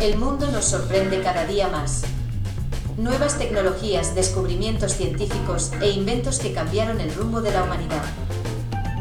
[0.00, 2.04] El mundo nos sorprende cada día más.
[2.96, 8.02] Nuevas tecnologías, descubrimientos científicos e inventos que cambiaron el rumbo de la humanidad.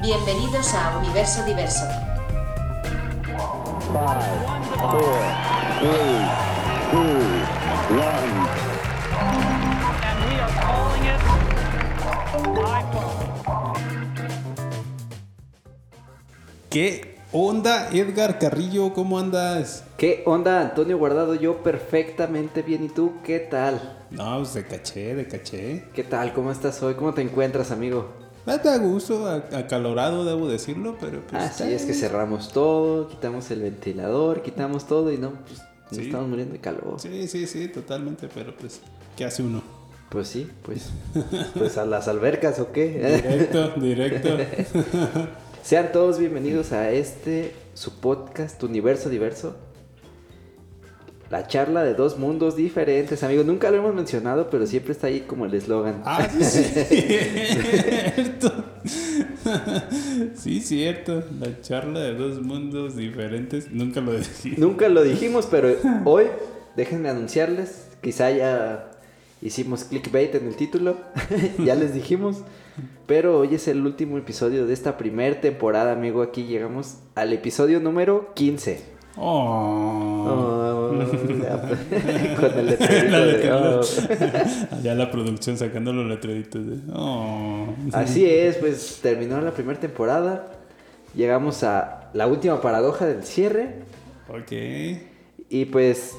[0.01, 1.85] Bienvenidos a Universo Diverso.
[16.69, 18.93] ¿Qué onda, Edgar Carrillo?
[18.93, 19.83] ¿Cómo andas?
[19.97, 21.35] ¿Qué onda, Antonio Guardado?
[21.35, 22.83] Yo perfectamente bien.
[22.85, 23.97] ¿Y tú qué tal?
[24.11, 25.85] No, pues de caché, de caché.
[25.93, 26.33] ¿Qué tal?
[26.33, 26.95] ¿Cómo estás hoy?
[26.95, 28.07] ¿Cómo te encuentras, amigo?
[28.45, 31.43] Date a gusto, acalorado, debo decirlo, pero pues.
[31.43, 35.59] Ah, sí, es que cerramos todo, quitamos el ventilador, quitamos todo y no, pues
[35.91, 36.05] nos Sí.
[36.05, 36.95] estamos muriendo de calor.
[36.99, 38.81] Sí, sí, sí, totalmente, pero pues.
[39.15, 39.61] ¿Qué hace uno?
[40.09, 40.89] Pues sí, pues,
[41.53, 42.87] pues a las albercas o qué.
[43.21, 44.29] Directo, directo.
[45.63, 49.55] Sean todos bienvenidos a este, su podcast, Universo Diverso.
[51.29, 53.43] La charla de dos mundos diferentes, amigo.
[53.43, 56.01] Nunca lo hemos mencionado, pero siempre está ahí como el eslogan.
[56.05, 56.63] Ah, sí,
[58.15, 58.51] cierto.
[60.35, 61.23] Sí, cierto.
[61.39, 63.71] La charla de dos mundos diferentes.
[63.71, 64.55] Nunca lo decía.
[64.57, 66.25] Nunca lo dijimos, pero hoy
[66.75, 68.88] déjenme anunciarles, quizá ya
[69.41, 70.97] hicimos clickbait en el título,
[71.65, 72.43] ya les dijimos,
[73.05, 77.79] pero hoy es el último episodio de esta primer temporada, amigo, aquí llegamos al episodio
[77.79, 78.99] número 15.
[79.21, 80.25] Oh.
[80.29, 80.89] Oh,
[82.39, 84.75] con el letrerito La de, letra- oh.
[84.75, 86.77] Allá la producción sacando los letreritos de.
[86.93, 87.67] Oh.
[87.91, 90.51] Así es, pues terminó la primera temporada,
[91.15, 93.83] llegamos a la última paradoja del cierre,
[94.29, 94.51] Ok.
[95.49, 96.15] Y pues,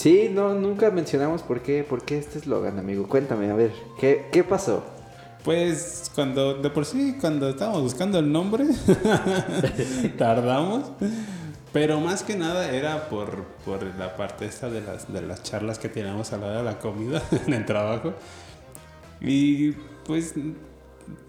[0.00, 3.06] sí, no, nunca mencionamos por qué, por qué este eslogan, amigo.
[3.06, 4.82] Cuéntame, a ver, ¿qué, qué pasó?
[5.44, 8.64] Pues cuando, de por sí, cuando estábamos buscando el nombre,
[10.18, 10.90] tardamos.
[11.72, 15.78] Pero más que nada era por, por la parte esta de las, de las charlas
[15.78, 18.14] que teníamos a la hora de la comida en el trabajo.
[19.20, 19.72] Y
[20.04, 20.34] pues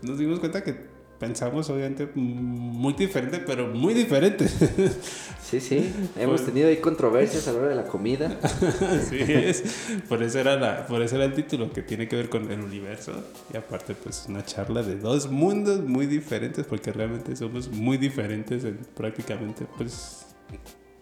[0.02, 4.48] nos dimos cuenta que pensamos obviamente muy diferente, pero muy diferente.
[5.52, 8.40] Sí, sí, hemos tenido ahí controversias a la hora de la comida.
[8.42, 9.64] Así es.
[10.08, 12.62] Por eso, era la, por eso era el título, que tiene que ver con el
[12.62, 13.12] universo.
[13.54, 18.64] Y aparte, pues una charla de dos mundos muy diferentes, porque realmente somos muy diferentes
[18.64, 20.26] en prácticamente, pues,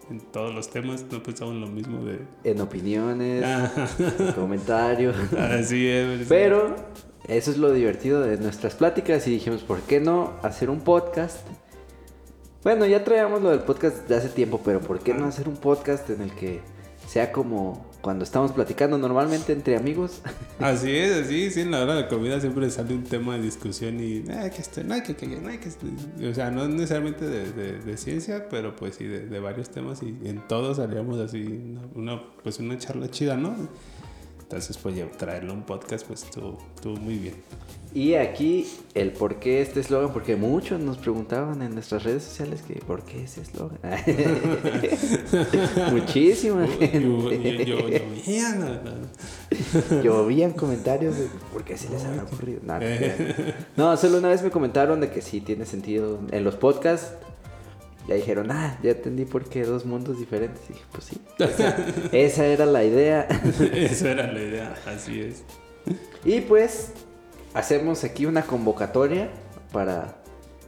[0.09, 1.05] en todos los temas.
[1.11, 2.17] No pensamos lo mismo de...
[2.43, 3.87] En opiniones, Ajá.
[3.99, 5.15] en comentarios.
[5.37, 6.27] Así es.
[6.27, 6.75] Pero
[7.27, 11.45] eso es lo divertido de nuestras pláticas y dijimos, ¿por qué no hacer un podcast?
[12.61, 15.55] Bueno, ya traíamos lo del podcast de hace tiempo, pero ¿por qué no hacer un
[15.55, 16.59] podcast en el que
[17.07, 20.21] sea como cuando estamos platicando normalmente entre amigos?
[20.59, 23.43] Así es, así, sí, en la hora de la comida siempre sale un tema de
[23.43, 25.87] discusión y, "Ah, que esto, no, que, que, no, que esto".
[26.29, 30.77] o sea, no necesariamente de, ciencia, pero pues sí, de, varios temas y en todos
[30.77, 33.55] salíamos así, una, pues una charla chida, ¿no?
[34.41, 37.35] Entonces, pues ya traerlo a un podcast, pues estuvo, estuvo muy bien.
[37.93, 42.61] Y aquí el por qué este eslogan, porque muchos nos preguntaban en nuestras redes sociales
[42.61, 43.79] que por qué ese eslogan.
[45.91, 47.65] Muchísima Yo, gente.
[47.65, 50.03] yo, yo, yo, yo- no, no.
[50.03, 52.59] Llovían comentarios de por qué se les habrá ocurrido.
[52.63, 56.55] No, no, no, solo una vez me comentaron de que sí tiene sentido en los
[56.55, 57.13] podcasts.
[58.07, 60.61] Ya dijeron, ah, ya entendí por qué dos mundos diferentes.
[60.69, 61.77] Y dije, pues sí, esa,
[62.11, 63.27] esa era la idea.
[63.73, 65.43] Esa era la idea, así es.
[66.25, 66.91] Y pues
[67.53, 69.29] hacemos aquí una convocatoria
[69.71, 70.15] para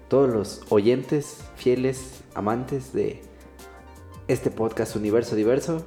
[0.08, 3.22] todos los oyentes, fieles, amantes de
[4.28, 5.86] este podcast Universo Diverso,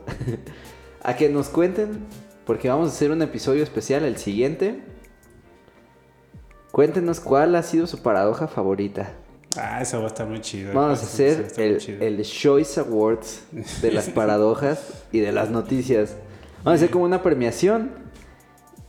[1.02, 2.06] a que nos cuenten,
[2.46, 4.82] porque vamos a hacer un episodio especial, el siguiente.
[6.70, 9.12] Cuéntenos cuál ha sido su paradoja favorita.
[9.56, 10.72] Ah, eso va a estar muy chido.
[10.74, 13.44] Vamos a hacer el, el Choice Awards
[13.80, 16.16] de las paradojas y de las noticias.
[16.64, 17.92] Vamos a hacer como una premiación.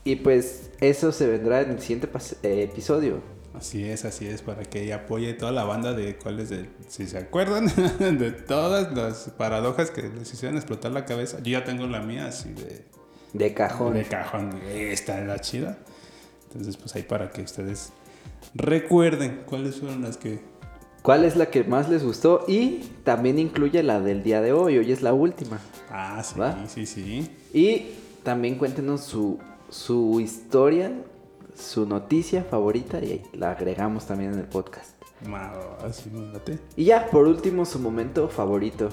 [0.03, 2.09] Y pues eso se vendrá en el siguiente
[2.43, 3.21] eh, episodio.
[3.53, 7.17] Así es, así es, para que apoye toda la banda de cuáles de, si se
[7.17, 7.67] acuerdan,
[7.99, 11.37] de todas las paradojas que les hicieron explotar la cabeza.
[11.41, 12.83] Yo ya tengo la mía así de,
[13.31, 13.93] De cajón.
[13.93, 14.59] de cajón.
[14.69, 15.77] Esta es la chida.
[16.47, 17.93] Entonces, pues ahí para que ustedes
[18.53, 20.39] recuerden cuáles fueron las que...
[21.01, 22.43] ¿Cuál es la que más les gustó?
[22.47, 24.78] Y también incluye la del día de hoy.
[24.79, 25.59] Hoy es la última.
[25.89, 26.67] Ah, sí, ¿Va?
[26.67, 27.29] sí, sí.
[27.53, 27.91] Y
[28.23, 29.37] también cuéntenos su,
[29.75, 30.91] su historia,
[31.55, 32.99] su noticia favorita.
[32.99, 34.95] Y la agregamos también en el podcast.
[35.83, 36.11] Así.
[36.75, 38.89] Y ya, por último, su momento favorito.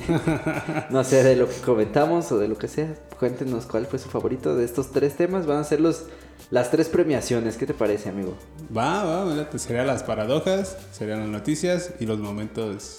[0.90, 2.94] no sé, de lo que comentamos o de lo que sea.
[3.18, 5.46] Cuéntenos cuál fue su favorito de estos tres temas.
[5.46, 6.06] Van a ser los,
[6.50, 7.56] las tres premiaciones.
[7.56, 8.34] ¿Qué te parece, amigo?
[8.76, 9.58] Va, va, me late.
[9.58, 12.98] Serían las paradojas, serían las noticias y los momentos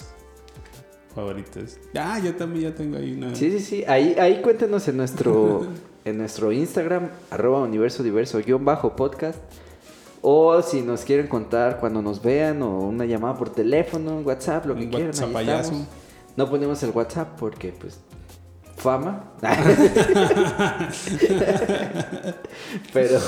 [1.14, 1.78] favoritos.
[1.96, 3.34] Ah, yo también ya tengo ahí una.
[3.34, 3.84] Sí, sí, sí.
[3.86, 5.66] Ahí, ahí cuéntenos en nuestro,
[6.04, 9.38] en nuestro Instagram, arroba universo diverso guion bajo podcast.
[10.22, 14.74] O si nos quieren contar cuando nos vean, o una llamada por teléfono, WhatsApp, lo
[14.74, 15.02] que Un quieran.
[15.08, 15.62] ahí WhatsAppayazo.
[15.62, 15.86] estamos.
[16.36, 17.98] No ponemos el WhatsApp porque, pues,
[18.76, 19.32] fama.
[22.92, 23.20] Pero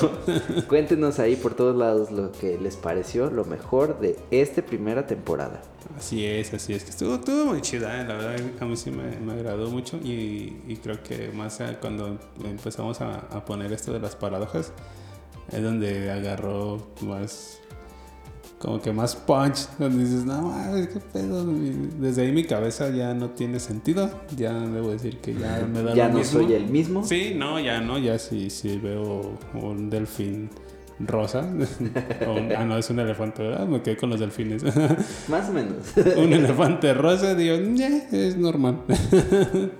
[0.67, 5.61] cuéntenos ahí por todos lados lo que les pareció lo mejor de esta primera temporada.
[5.97, 6.87] Así es, así es.
[6.89, 8.05] Estuvo, estuvo muy chida, ¿eh?
[8.05, 12.17] la verdad a mí sí me, me agradó mucho y, y creo que más cuando
[12.43, 14.73] empezamos a, a poner esto de las paradojas
[15.51, 17.59] es donde agarró más,
[18.59, 20.53] como que más punch, donde dices, no,
[20.91, 21.45] qué pedo.
[21.99, 25.93] Desde ahí mi cabeza ya no tiene sentido, ya debo decir que ya me da
[25.93, 26.39] Ya lo no mismo.
[26.41, 27.03] soy el mismo.
[27.05, 30.49] Sí, no, ya no, ya sí, sí veo un delfín
[30.99, 31.41] rosa.
[32.27, 33.67] Un- ah, no, es un elefante, ¿verdad?
[33.67, 34.63] Me quedé con los delfines.
[35.29, 35.75] Más o menos.
[36.17, 38.79] un elefante rosa, digo, "Ñe, es normal.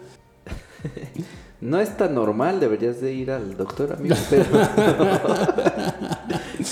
[1.60, 4.46] No es tan normal, deberías de ir al doctor, amigo, pero...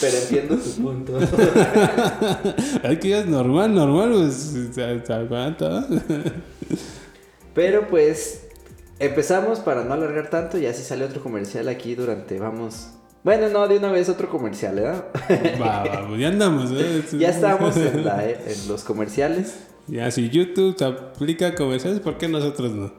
[0.06, 1.20] pero entiendo tu punto.
[2.84, 5.88] es que ya es normal, normal, pues se, aguanta.
[7.54, 8.44] Pero pues
[9.00, 12.90] empezamos para no alargar tanto y así sale otro comercial aquí durante, vamos...
[13.24, 15.06] Bueno, no, de una vez otro comercial, ¿verdad?
[15.60, 17.04] va, va, pues ya andamos, ¿eh?
[17.18, 19.56] ya estamos en, la- en los comerciales.
[19.88, 22.94] Ya, si YouTube te aplica comerciales, ¿por qué nosotros no?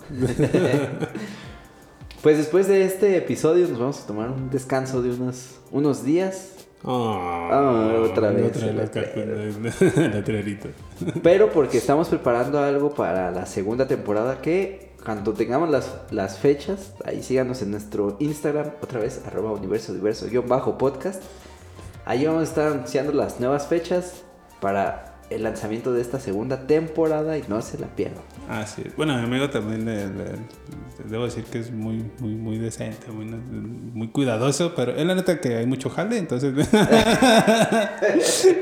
[2.22, 6.55] Pues después de este episodio nos vamos a tomar un descanso de unos, unos días.
[6.84, 8.72] Ah, otra vez Otra
[10.08, 10.68] letrerito.
[11.22, 16.92] Pero porque estamos preparando algo para la segunda temporada que cuando tengamos las, las fechas,
[17.04, 21.22] ahí síganos en nuestro Instagram, otra vez, arroba universo diverso guion bajo podcast.
[22.04, 24.22] Ahí vamos a estar anunciando las nuevas fechas
[24.60, 28.22] para el lanzamiento de esta segunda temporada y no se la pierdan.
[28.48, 28.94] Así es.
[28.96, 30.66] Bueno, a mi amigo también le, le-
[31.10, 35.40] debo decir que es muy, muy, muy decente, muy, muy cuidadoso, pero es la neta
[35.40, 36.52] que hay mucho jale, entonces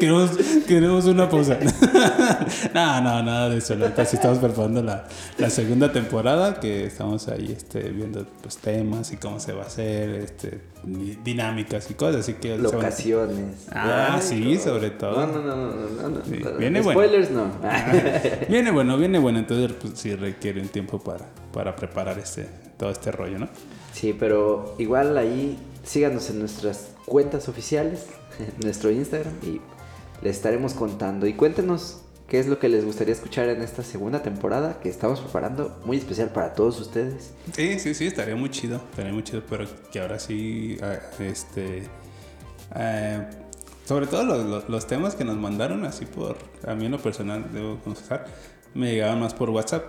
[0.00, 0.30] queremos,
[0.66, 1.58] queremos una pausa.
[2.74, 3.74] no, no, nada de eso.
[4.06, 5.04] Sí estamos preparando la,
[5.38, 9.66] la segunda temporada, que estamos ahí este, viendo pues, temas y cómo se va a
[9.66, 12.52] hacer, este, di- dinámicas y cosas, así que...
[12.52, 13.66] van Locaciones.
[13.70, 15.26] Ah, sí, sobre todo.
[15.26, 16.24] No, no, no, no, no, no.
[16.24, 17.00] Sí, viene bueno.
[17.00, 17.50] Spoilers no.
[18.48, 22.46] Viene bueno, viene bueno, entonces pues, sí requiere un tiempo para, para preparar este,
[22.78, 23.48] todo este rollo, ¿no?
[23.92, 28.06] Sí, pero igual ahí síganos en nuestras cuentas oficiales,
[28.38, 29.60] en nuestro Instagram y
[30.22, 31.26] les estaremos contando.
[31.26, 35.20] Y cuéntenos qué es lo que les gustaría escuchar en esta segunda temporada que estamos
[35.20, 37.34] preparando muy especial para todos ustedes.
[37.52, 41.82] Sí, sí, sí, estaría muy chido, estaría muy chido, pero que ahora sí, ah, este,
[42.74, 43.26] eh,
[43.84, 46.36] sobre todo los, los- los temas que nos mandaron, así por,
[46.66, 48.24] a mí en lo personal, debo confesar,
[48.74, 49.84] me llegaban más por WhatsApp.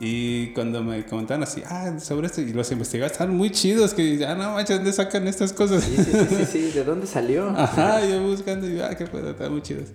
[0.00, 4.16] Y cuando me comentaban así, ah, sobre esto, y los investigados están muy chidos, que
[4.16, 5.82] ya no manches, ¿dónde sacan estas cosas?
[5.82, 6.70] Sí, sí, sí, sí, sí.
[6.70, 7.48] ¿De dónde salió?
[7.56, 9.88] Ajá, yo buscando y ah, qué pedo, están muy chidos.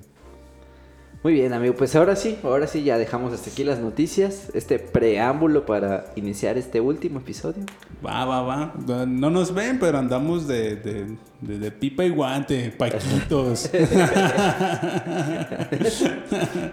[1.24, 1.74] Muy bien, amigo.
[1.76, 6.58] Pues ahora sí, ahora sí ya dejamos hasta aquí las noticias, este preámbulo para iniciar
[6.58, 7.64] este último episodio.
[8.06, 8.74] Va, va, va.
[9.08, 11.06] No nos ven, pero andamos de, de,
[11.40, 13.70] de- de pipa y guante, paquitos.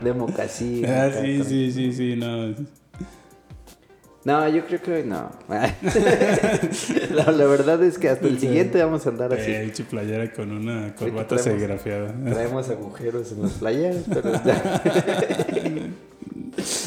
[0.02, 0.84] De mocasín.
[0.86, 2.54] ah, sí, sí, sí, sí, no.
[4.22, 5.30] No, yo creo que no.
[5.48, 9.50] la, la verdad es que hasta el siguiente vamos a andar así.
[9.50, 12.14] Eh, playera con una corbata traemos- serigrafiada.
[12.30, 14.30] Traemos agujeros en las playeras, pero...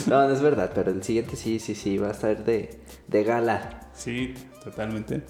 [0.07, 3.23] no, no es verdad, pero el siguiente sí, sí, sí, va a estar de, de
[3.23, 3.89] gala.
[3.95, 5.21] Sí, totalmente.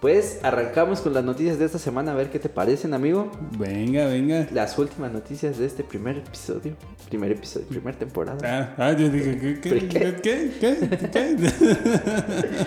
[0.00, 3.32] Pues arrancamos con las noticias de esta semana, a ver qué te parecen, amigo.
[3.58, 4.46] Venga, venga.
[4.52, 6.76] Las últimas noticias de este primer episodio,
[7.08, 8.38] primer episodio, primer temporada.
[8.44, 9.60] Ah, ah, yo dije, ¿qué?
[9.60, 9.70] ¿Qué?
[9.70, 9.98] ¿Pero ¿Qué?
[10.22, 10.52] qué?
[10.60, 10.88] ¿Qué?
[11.00, 11.10] ¿Qué?
[11.10, 12.66] ¿Qué?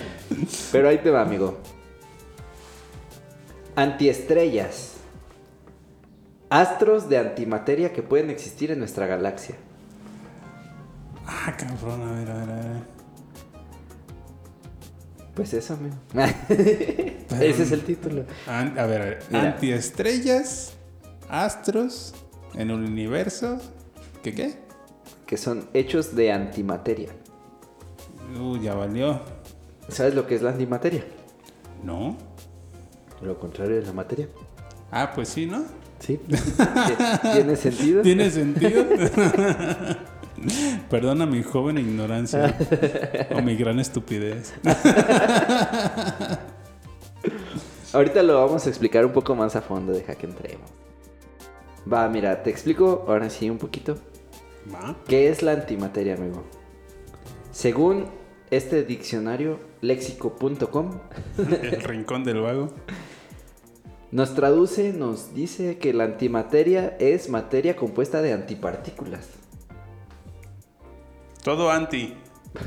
[0.72, 1.56] Pero ahí te va, amigo.
[3.76, 4.96] Antiestrellas.
[6.50, 9.54] Astros de antimateria que pueden existir en nuestra galaxia.
[11.26, 12.91] ah, cabrón, a ver, a ver, a ver.
[15.34, 15.96] Pues eso, amigo.
[16.48, 18.24] Ese es el título.
[18.46, 19.18] An- a ver, a ver.
[19.30, 19.52] Mira.
[19.52, 20.74] Antiestrellas,
[21.28, 22.14] astros,
[22.54, 23.58] en un universo.
[24.22, 24.54] ¿Qué qué?
[25.26, 27.08] Que son hechos de antimateria.
[28.38, 29.20] Uh, ya valió.
[29.88, 31.04] ¿Sabes lo que es la antimateria?
[31.82, 32.16] ¿No?
[33.22, 34.28] Lo contrario de la materia.
[34.90, 35.64] Ah, pues sí, ¿no?
[35.98, 36.20] Sí.
[37.32, 38.02] ¿Tiene sentido?
[38.02, 38.84] ¿Tiene sentido?
[40.90, 42.56] Perdona mi joven ignorancia
[43.34, 44.54] o mi gran estupidez.
[47.92, 50.70] Ahorita lo vamos a explicar un poco más a fondo, deja que entremos.
[51.90, 53.98] Va, mira, te explico ahora sí un poquito.
[54.72, 54.96] ¿Va?
[55.06, 56.44] ¿Qué es la antimateria, amigo?
[57.50, 58.06] Según
[58.50, 60.90] este diccionario léxico.com,
[61.38, 62.68] El rincón del vago.
[64.10, 69.28] nos traduce, nos dice que la antimateria es materia compuesta de antipartículas.
[71.42, 72.14] Todo anti.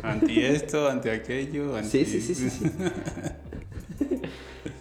[0.04, 1.90] Anti esto, anti aquello, anti...
[1.90, 2.72] Sí, sí, sí, sí, sí.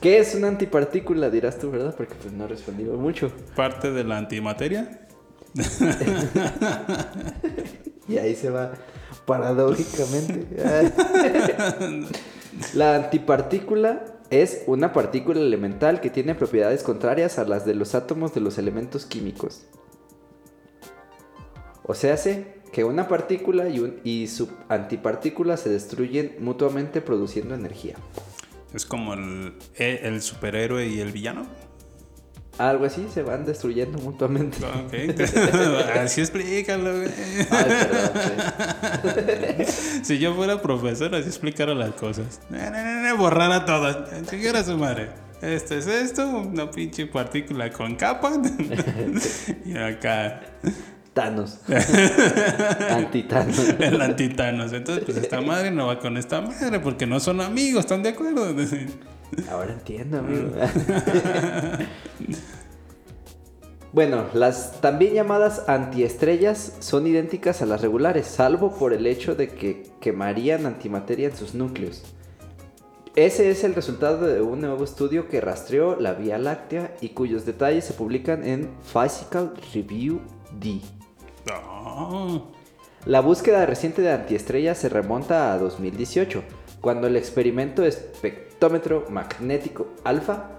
[0.01, 1.31] ¿Qué es una antipartícula?
[1.31, 1.95] Dirás tú, ¿verdad?
[1.97, 3.33] Porque pues no he respondido mucho.
[3.55, 5.09] Parte de la antimateria.
[8.09, 8.73] Y ahí se va
[9.25, 10.47] paradójicamente.
[12.75, 18.35] La antipartícula es una partícula elemental que tiene propiedades contrarias a las de los átomos
[18.35, 19.67] de los elementos químicos.
[21.83, 27.55] O sea, hace que una partícula y, un- y su antipartícula se destruyen mutuamente produciendo
[27.55, 27.95] energía.
[28.75, 31.47] Es como el, eh, el superhéroe y el villano.
[32.59, 34.59] Algo así, se van destruyendo mutuamente.
[34.65, 35.21] Ok.
[36.01, 37.09] Así explícalo, güey.
[37.51, 38.13] Ay, perdón,
[39.67, 40.01] sí.
[40.05, 42.41] Si yo fuera profesor, así explicara las cosas.
[43.19, 44.09] Borrar a todas.
[44.29, 45.11] Siguiera su madre.
[45.41, 48.33] Esto es esto, una pinche partícula con capa.
[49.65, 50.41] y acá
[51.15, 51.61] Thanos.
[52.91, 53.59] Antitanos.
[53.79, 54.73] el antitanos.
[54.73, 58.11] Entonces, pues esta madre no va con esta madre porque no son amigos, ¿están de
[58.11, 58.45] acuerdo?
[59.51, 60.51] Ahora entiendo, amigo.
[63.93, 69.49] bueno, las también llamadas antiestrellas son idénticas a las regulares, salvo por el hecho de
[69.49, 72.03] que quemarían antimateria en sus núcleos.
[73.15, 77.47] Ese es el resultado de un nuevo estudio que rastreó la Vía Láctea y cuyos
[77.47, 80.21] detalles se publican en Physical Review
[80.59, 80.81] D.
[81.47, 82.53] No.
[83.07, 86.43] La búsqueda reciente de antiestrellas se remonta a 2018,
[86.81, 90.51] cuando el experimento espectrómetro magnético alfa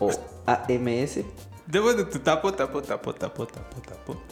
[0.00, 0.10] o
[0.46, 1.20] AMS
[1.66, 4.22] Debo de tu tapo, tapo, tapo, tapo, tapo, tapo.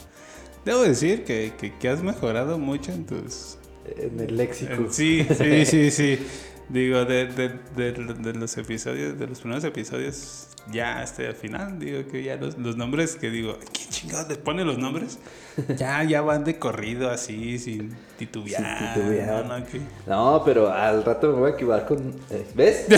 [0.65, 3.59] Debo decir que, que, que has mejorado mucho en tus
[3.99, 4.87] en el léxico.
[4.91, 6.27] Sí, sí, sí, sí.
[6.69, 11.79] Digo, de, de, de, de los episodios, de los primeros episodios, ya hasta el final,
[11.79, 15.19] digo que ya los, los nombres que digo, ¿quién chingados les pone los nombres?
[15.79, 18.63] Ya, ya van de corrido así, sin titubear.
[18.79, 19.47] Sin titubear.
[19.47, 22.13] No, no, que- No, pero al rato me voy a equivocar con.
[22.31, 22.85] eh, ¿Ves?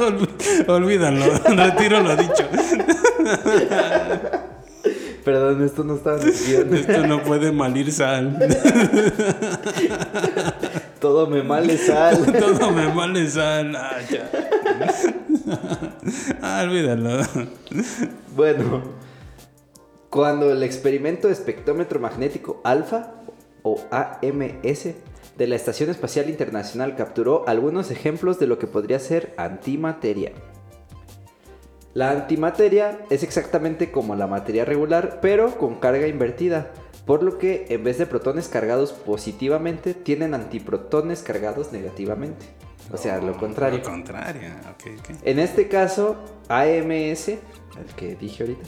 [0.00, 1.24] Olv- Olvídalo,
[1.56, 2.42] retiro lo dicho.
[5.24, 6.74] Perdón, esto no estaba en el guion.
[6.74, 8.36] Esto no puede malir sal.
[11.00, 12.24] Todo me mal sal.
[12.38, 13.76] Todo me sal.
[13.76, 14.30] Ah, ya.
[16.42, 17.22] Ah, olvídalo.
[18.34, 18.82] Bueno,
[20.10, 23.14] cuando el experimento espectrómetro magnético alfa
[23.62, 24.88] o AMS
[25.36, 30.32] de la Estación Espacial Internacional capturó algunos ejemplos de lo que podría ser antimateria.
[31.94, 36.70] La antimateria es exactamente como la materia regular, pero con carga invertida,
[37.08, 42.44] por lo que en vez de protones cargados positivamente, tienen antiprotones cargados negativamente.
[42.92, 43.78] O sea, lo contrario.
[43.78, 45.16] Lo contrario, ok, ok.
[45.24, 46.16] En este caso,
[46.48, 47.40] AMS, el
[47.96, 48.62] que dije ahorita,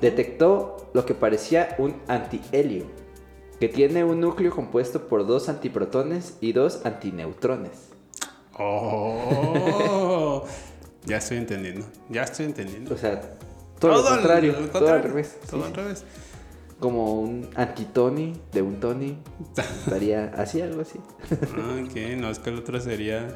[0.00, 2.86] detectó lo que parecía un antihelio,
[3.60, 7.90] que tiene un núcleo compuesto por dos antiprotones y dos antineutrones.
[8.58, 10.44] Oh,
[11.04, 11.86] ya estoy entendiendo.
[12.08, 12.94] Ya estoy entendiendo.
[12.94, 13.20] O sea,
[13.78, 15.36] todo, lo al- contrario, todo al revés.
[15.48, 16.04] Todo sí, al revés.
[16.80, 19.16] Como un antitony de un Tony,
[19.84, 20.98] estaría así, algo así.
[21.30, 23.28] Ah, Ok, no, es que el otro sería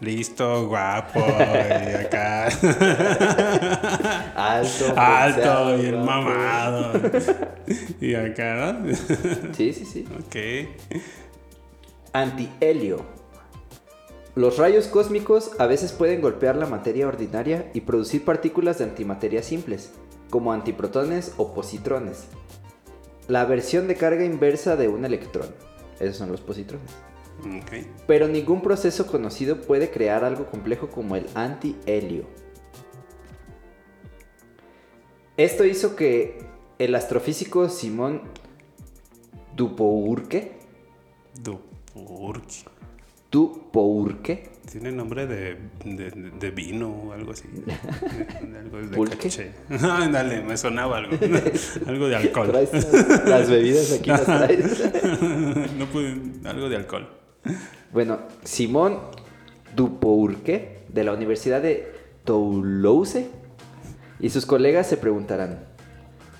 [0.00, 2.46] listo, guapo, y acá
[4.34, 6.06] Alto, alto, bien guapo.
[6.06, 6.92] mamado.
[8.00, 8.94] Y acá, ¿no?
[9.54, 10.04] Sí, sí, sí.
[10.18, 10.36] Ok.
[12.12, 13.04] Antihelio.
[14.34, 19.42] Los rayos cósmicos a veces pueden golpear la materia ordinaria y producir partículas de antimateria
[19.42, 19.92] simples,
[20.30, 22.24] como antiprotones o positrones.
[23.28, 25.54] La versión de carga inversa de un electrón.
[25.98, 26.90] Esos son los positrones.
[28.06, 32.24] Pero ningún proceso conocido puede crear algo complejo como el antihelio.
[35.36, 36.38] Esto hizo que
[36.78, 38.22] el astrofísico Simón
[39.56, 40.52] Dupourque,
[41.42, 42.64] Dupurki.
[43.30, 47.48] Dupourque, Tiene nombre de, de, de vino o algo así.
[48.40, 49.50] De, de algo de caché.
[49.68, 51.16] Ándale, me sonaba algo.
[51.86, 52.48] algo de alcohol.
[52.48, 54.92] traes las, las bebidas aquí las traes.
[55.76, 57.08] no pude, algo de alcohol.
[57.92, 58.98] Bueno, Simón
[59.74, 61.92] Dupourque de la Universidad de
[62.24, 63.28] Toulouse
[64.20, 65.64] y sus colegas se preguntarán,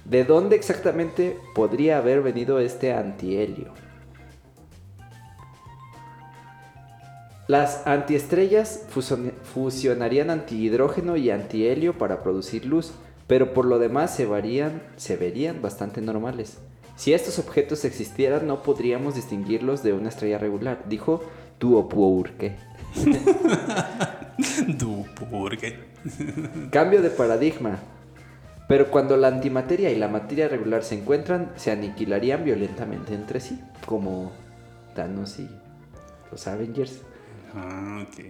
[0.05, 3.73] ¿de dónde exactamente podría haber venido este antihelio?
[7.51, 8.85] Las antiestrellas
[9.43, 12.93] fusionarían antihidrógeno y antihelio para producir luz,
[13.27, 16.59] pero por lo demás se, varían, se verían bastante normales.
[16.95, 21.25] Si estos objetos existieran, no podríamos distinguirlos de una estrella regular, dijo
[21.59, 22.55] Duopourque.
[24.79, 25.77] Dupurgue.
[26.71, 27.81] Cambio de paradigma.
[28.69, 33.61] Pero cuando la antimateria y la materia regular se encuentran, se aniquilarían violentamente entre sí,
[33.87, 34.31] como
[34.95, 35.49] Thanos y
[36.31, 37.10] los Avengers.
[37.55, 38.25] Ah, ok.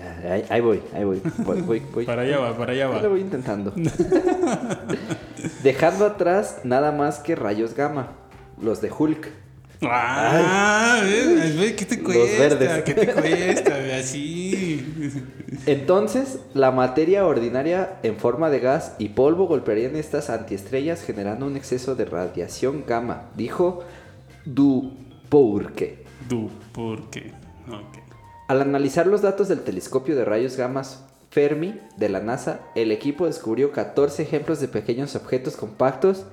[0.00, 1.20] Ah, Ahí, ahí voy, ahí voy.
[1.38, 2.06] voy, voy, voy.
[2.06, 3.02] Para allá va, para allá Ahí va.
[3.02, 3.72] lo voy intentando.
[5.62, 8.12] Dejando atrás nada más que rayos gamma,
[8.60, 9.28] los de Hulk.
[9.84, 11.02] Ah.
[11.76, 12.38] ¿qué te Los cuesta?
[12.38, 12.82] verdes.
[12.84, 13.74] ¿Qué te cuesta?
[13.98, 15.02] Así.
[15.66, 21.56] Entonces, la materia ordinaria en forma de gas y polvo golpearían estas antiestrellas generando un
[21.56, 23.82] exceso de radiación gamma, dijo
[24.44, 26.04] Dupourque.
[26.28, 27.32] Dupurgue.
[27.68, 27.98] Ok.
[28.48, 30.82] Al analizar los datos del telescopio de rayos gamma
[31.30, 36.24] Fermi de la NASA, el equipo descubrió 14 ejemplos de pequeños objetos compactos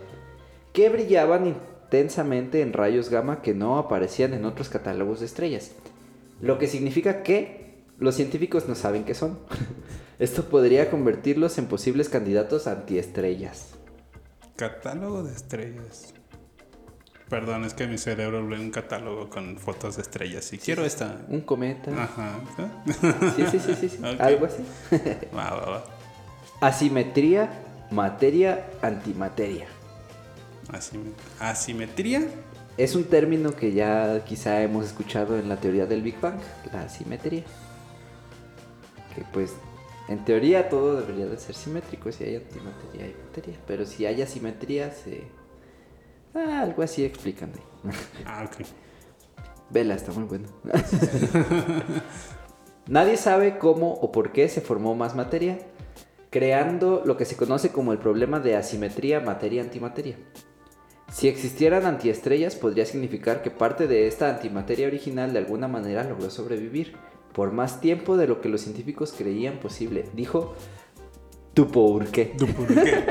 [0.74, 5.72] que brillaban intensamente en rayos gamma que no aparecían en otros catálogos de estrellas.
[6.42, 9.39] Lo que significa que los científicos no saben qué son.
[10.20, 13.75] Esto podría convertirlos en posibles candidatos antiestrellas.
[14.56, 16.13] Catálogo de estrellas.
[17.30, 20.52] Perdón, es que mi cerebro lee un catálogo con fotos de estrellas.
[20.52, 21.20] Y quiero esta.
[21.28, 21.92] Un cometa.
[22.04, 22.40] Ajá.
[23.36, 24.00] Sí, sí, sí, sí, sí.
[24.20, 24.64] Algo así.
[25.36, 25.84] Va, va, va.
[26.60, 27.50] Asimetría,
[27.92, 29.68] materia, antimateria.
[30.72, 32.28] Asimet- Asimetría.
[32.78, 36.40] Es un término que ya quizá hemos escuchado en la teoría del Big Bang,
[36.74, 37.44] la asimetría.
[39.16, 39.54] Que pues,
[40.08, 43.58] en teoría todo debería de ser simétrico si hay antimateria y materia.
[43.68, 45.24] Pero si hay asimetría, se...
[46.34, 47.52] Ah, algo así explican.
[47.56, 47.94] ahí.
[48.26, 48.66] Ah, ok.
[49.70, 50.48] Vela, está muy buena.
[52.88, 55.60] Nadie sabe cómo o por qué se formó más materia,
[56.32, 60.18] creando lo que se conoce como el problema de asimetría materia-antimateria.
[61.12, 66.30] Si existieran antiestrellas, podría significar que parte de esta antimateria original de alguna manera logró
[66.30, 66.96] sobrevivir
[67.34, 70.56] por más tiempo de lo que los científicos creían posible, dijo
[71.54, 72.34] Dupourque.
[72.38, 73.04] Dupurgue.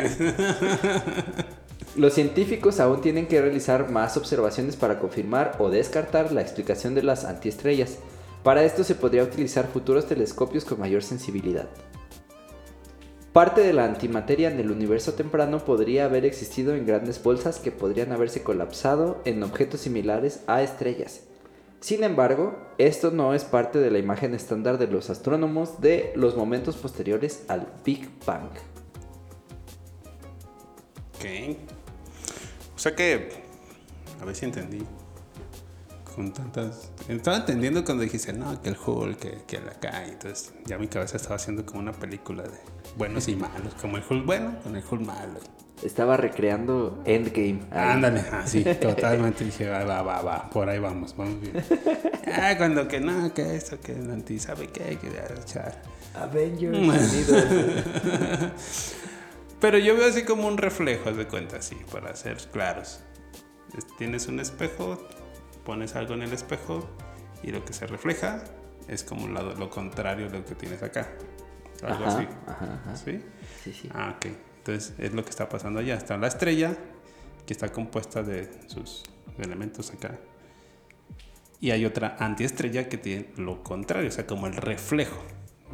[1.97, 7.03] Los científicos aún tienen que realizar más observaciones para confirmar o descartar la explicación de
[7.03, 7.99] las antiestrellas.
[8.43, 11.69] Para esto se podría utilizar futuros telescopios con mayor sensibilidad.
[13.33, 17.71] Parte de la antimateria en el universo temprano podría haber existido en grandes bolsas que
[17.71, 21.23] podrían haberse colapsado en objetos similares a estrellas.
[21.81, 26.37] Sin embargo, esto no es parte de la imagen estándar de los astrónomos de los
[26.37, 28.51] momentos posteriores al Big Bang.
[32.79, 33.31] O sea que.
[34.23, 34.85] A ver si entendí.
[36.15, 36.93] Con tantas.
[37.09, 40.05] Estaba entendiendo cuando dijiste, no, que el Hulk, que, que acá.
[40.07, 42.57] y Entonces ya mi cabeza estaba haciendo como una película de
[42.97, 43.75] buenos y malos.
[43.81, 45.41] Como el Hulk bueno con el Hulk malo.
[45.83, 47.63] Estaba recreando Endgame.
[47.73, 47.95] Ahí.
[47.95, 51.55] Ándale, así, totalmente dije, va, va, va, va, por ahí vamos, vamos bien.
[52.31, 54.99] Ah, cuando que no, que esto, que el anti, ¿sabe qué?
[54.99, 55.83] Que echar.
[56.15, 57.45] Avengers Unidos.
[59.61, 63.01] Pero yo veo así como un reflejo, haz de cuenta, así, para ser claros.
[63.77, 65.03] Es- Tienes un espejo,
[65.65, 66.89] pones algo en el espejo
[67.43, 68.45] y lo que se refleja
[68.87, 71.09] es como lado, lo contrario de lo que tienes acá.
[71.83, 72.29] Algo Ajá, así.
[72.47, 72.97] ajá, ajá.
[72.97, 73.21] ¿Sí?
[73.65, 73.89] Sí, sí.
[73.93, 74.27] Ah, ok.
[74.59, 75.95] Entonces es lo que está pasando allá.
[75.95, 76.77] Está la estrella,
[77.47, 79.03] que está compuesta de sus
[79.39, 80.19] elementos acá.
[81.61, 85.21] Y hay otra antiestrella que tiene lo contrario, o sea, como el reflejo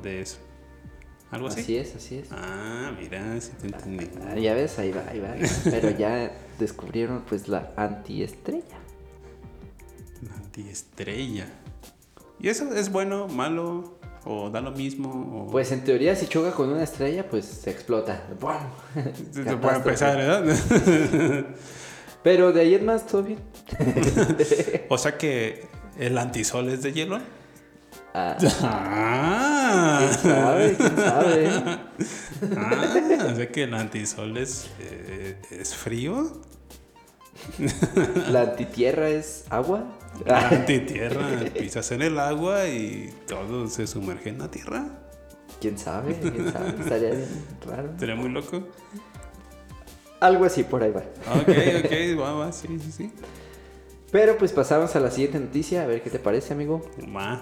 [0.03, 0.39] de eso.
[1.31, 1.61] ¿Algo así?
[1.61, 2.29] Así es, así es.
[2.31, 4.09] Ah, mira, sí te entendí.
[4.27, 5.35] Ah, ya ves, ahí va, ahí va.
[5.65, 8.79] Pero ya descubrieron pues la antiestrella.
[10.23, 11.47] La antiestrella.
[12.39, 13.99] ¿Y eso es bueno, malo?
[14.27, 15.47] ¿O da lo mismo?
[15.49, 15.51] O...
[15.51, 18.23] Pues en teoría si choca con una estrella pues se explota.
[18.41, 18.55] ¡Bum!
[19.33, 21.47] se puede empezar, ¿verdad?
[22.23, 23.39] Pero de ahí en más todo bien.
[24.89, 25.67] o sea que
[25.99, 27.19] el antisol es de hielo.
[28.15, 30.77] Ah, Ah, ¿Quién sabe?
[30.77, 31.49] ¿Quién sabe?
[32.57, 36.43] Ah, o sea que el antisol es, eh, es frío.
[38.31, 39.85] ¿La antitierra es agua?
[40.27, 41.27] La antitierra,
[41.59, 44.85] pisas en el agua y todo se sumerge en la tierra.
[45.61, 46.19] ¿Quién sabe?
[46.21, 46.69] ¿Quién sabe?
[46.81, 47.29] Estaría bien
[47.67, 47.89] raro.
[47.99, 48.69] Sería muy loco.
[50.21, 51.01] Algo así por ahí va.
[51.41, 51.49] Ok,
[51.85, 53.13] ok, va, va, sí, sí, sí.
[54.15, 56.83] Pero pues pasamos a la siguiente noticia, a ver qué te parece, amigo.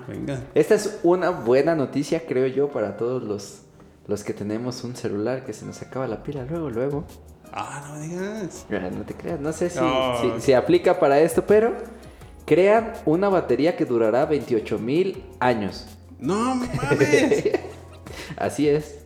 [0.09, 0.43] Venga.
[0.55, 3.61] Esta es una buena noticia, creo yo, para todos los,
[4.07, 7.05] los que tenemos un celular que se nos acaba la pila luego, luego.
[7.53, 8.65] Ah, no me digas.
[8.71, 9.81] Ah, No te creas, no sé si,
[10.39, 11.75] si aplica para esto, pero
[12.47, 15.87] crean una batería que durará 28 mil años.
[16.19, 17.51] No mames.
[18.39, 19.05] Así es.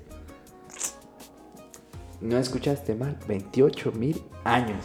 [2.21, 4.85] No escuchaste mal, 28 mil años.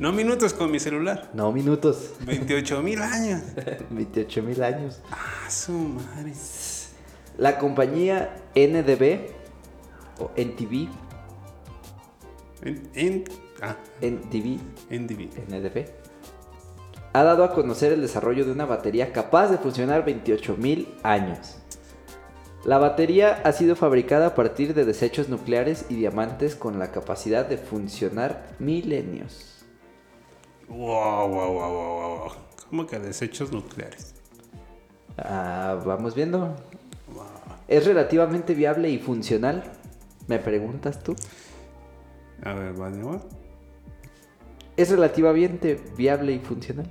[0.00, 1.28] No minutos con mi celular.
[1.34, 2.12] No minutos.
[2.24, 3.42] 28 mil años.
[3.90, 5.02] 28 mil años.
[5.10, 6.32] Ah, su madre.
[7.36, 9.28] La compañía NDB
[10.18, 10.88] o NTV,
[12.62, 13.24] En, en,
[13.60, 14.58] ah, NDV,
[14.88, 15.28] NDB.
[15.50, 15.84] NDB,
[17.12, 21.56] ha dado a conocer el desarrollo de una batería capaz de funcionar 28 mil años.
[22.64, 27.46] La batería ha sido fabricada a partir de desechos nucleares y diamantes con la capacidad
[27.46, 29.59] de funcionar milenios.
[30.70, 32.32] Wow, wow, wow, wow, wow.
[32.68, 34.14] ¿Cómo que desechos nucleares?
[35.18, 36.56] Ah, vamos viendo.
[37.12, 37.26] Wow.
[37.66, 39.64] ¿Es relativamente viable y funcional?
[40.28, 41.16] ¿Me preguntas tú?
[42.44, 43.02] A ver, ¿vale?
[43.02, 43.20] ¿va?
[44.76, 46.88] ¿Es relativamente viable y funcional?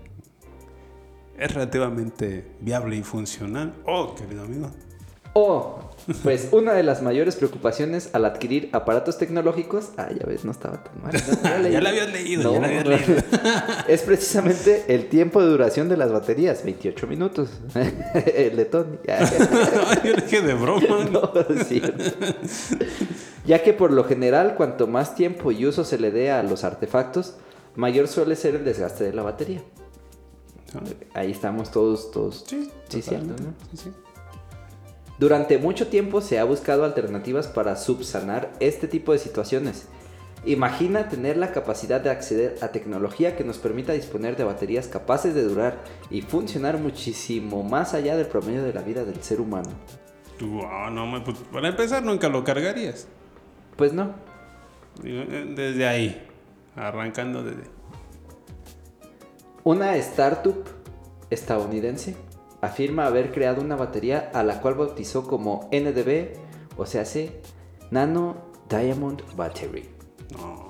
[1.37, 3.73] Es relativamente viable y funcional.
[3.85, 4.69] Oh, querido amigo.
[5.33, 5.88] O,
[6.23, 10.83] pues una de las mayores preocupaciones al adquirir aparatos tecnológicos, ah, ya ves, no estaba
[10.83, 11.13] tan mal.
[11.13, 11.69] ¿no?
[11.69, 13.21] Ya la habías leído, No, ya la habías leído.
[13.87, 17.49] es precisamente el tiempo de duración de las baterías, 28 minutos.
[18.35, 18.97] el de Tony.
[20.03, 21.05] Yo le dije de broma.
[21.11, 21.31] No,
[21.67, 21.81] sí.
[23.45, 26.63] Ya que por lo general, cuanto más tiempo y uso se le dé a los
[26.63, 27.35] artefactos,
[27.75, 29.61] mayor suele ser el desgaste de la batería.
[31.13, 32.43] Ahí estamos todos, todos.
[32.47, 33.27] Sí, Sí, cierto.
[33.27, 33.53] ¿no?
[33.71, 33.91] Sí, sí.
[35.19, 39.89] Durante mucho tiempo se ha buscado alternativas para subsanar este tipo de situaciones.
[40.45, 45.35] Imagina tener la capacidad de acceder a tecnología que nos permita disponer de baterías capaces
[45.35, 45.79] de durar
[46.09, 49.69] y funcionar muchísimo más allá del promedio de la vida del ser humano.
[50.39, 53.09] Wow, no, pues, para empezar, nunca lo cargarías.
[53.75, 54.15] Pues no.
[55.03, 56.25] Eh, Desde ahí,
[56.77, 57.63] arrancando desde.
[59.65, 60.63] Una startup
[61.29, 62.15] estadounidense
[62.61, 66.33] afirma haber creado una batería a la cual bautizó como NDB,
[66.77, 67.41] o sea, se
[67.91, 68.37] Nano
[68.69, 69.89] Diamond Battery.
[70.31, 70.69] No.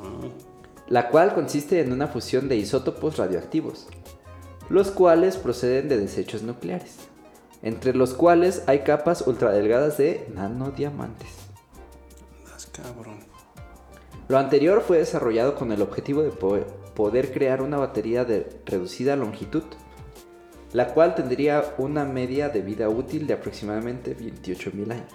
[0.87, 3.87] la cual consiste en una fusión de isótopos radioactivos,
[4.69, 6.95] los cuales proceden de desechos nucleares,
[7.61, 11.29] entre los cuales hay capas ultradelgadas de nanodiamantes.
[12.71, 13.19] Cabrón.
[14.29, 16.59] Lo anterior fue desarrollado con el objetivo de po-
[16.95, 19.63] poder crear una batería de reducida longitud,
[20.73, 25.13] la cual tendría una media de vida útil de aproximadamente 28.000 años.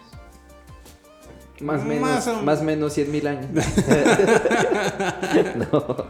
[1.61, 3.47] Más menos, Más o- más menos 100.000 años.
[5.73, 6.07] no.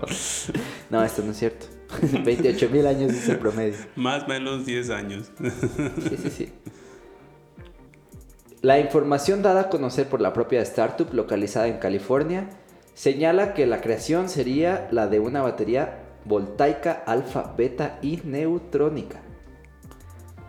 [0.90, 1.66] no, esto no es cierto.
[2.02, 3.76] 28.000 años es el promedio.
[3.96, 5.30] Más o menos 10 años.
[6.08, 6.52] Sí, sí, sí.
[8.62, 12.48] La información dada a conocer por la propia startup localizada en California
[12.94, 19.20] señala que la creación sería la de una batería voltaica alfa, beta y neutrónica.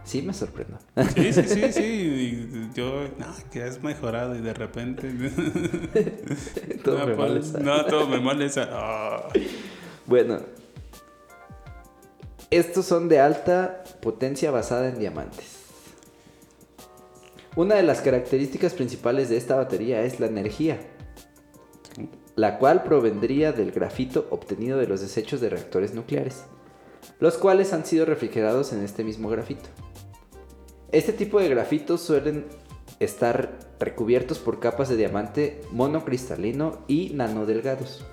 [0.06, 0.78] Sí, me sorprendo.
[1.16, 1.82] Sí, sí, sí, sí.
[1.84, 5.12] y yo, no, que has mejorado y de repente.
[6.84, 7.60] Todo no, me pues, molesta.
[7.60, 8.70] No, todo me molesta.
[8.72, 9.30] Ah.
[10.06, 10.40] Bueno,
[12.52, 15.64] estos son de alta potencia basada en diamantes.
[17.56, 20.78] Una de las características principales de esta batería es la energía,
[22.36, 26.44] la cual provendría del grafito obtenido de los desechos de reactores nucleares,
[27.20, 29.70] los cuales han sido refrigerados en este mismo grafito.
[30.92, 32.46] Este tipo de grafitos suelen
[33.00, 38.06] estar recubiertos por capas de diamante monocristalino y nanodelgados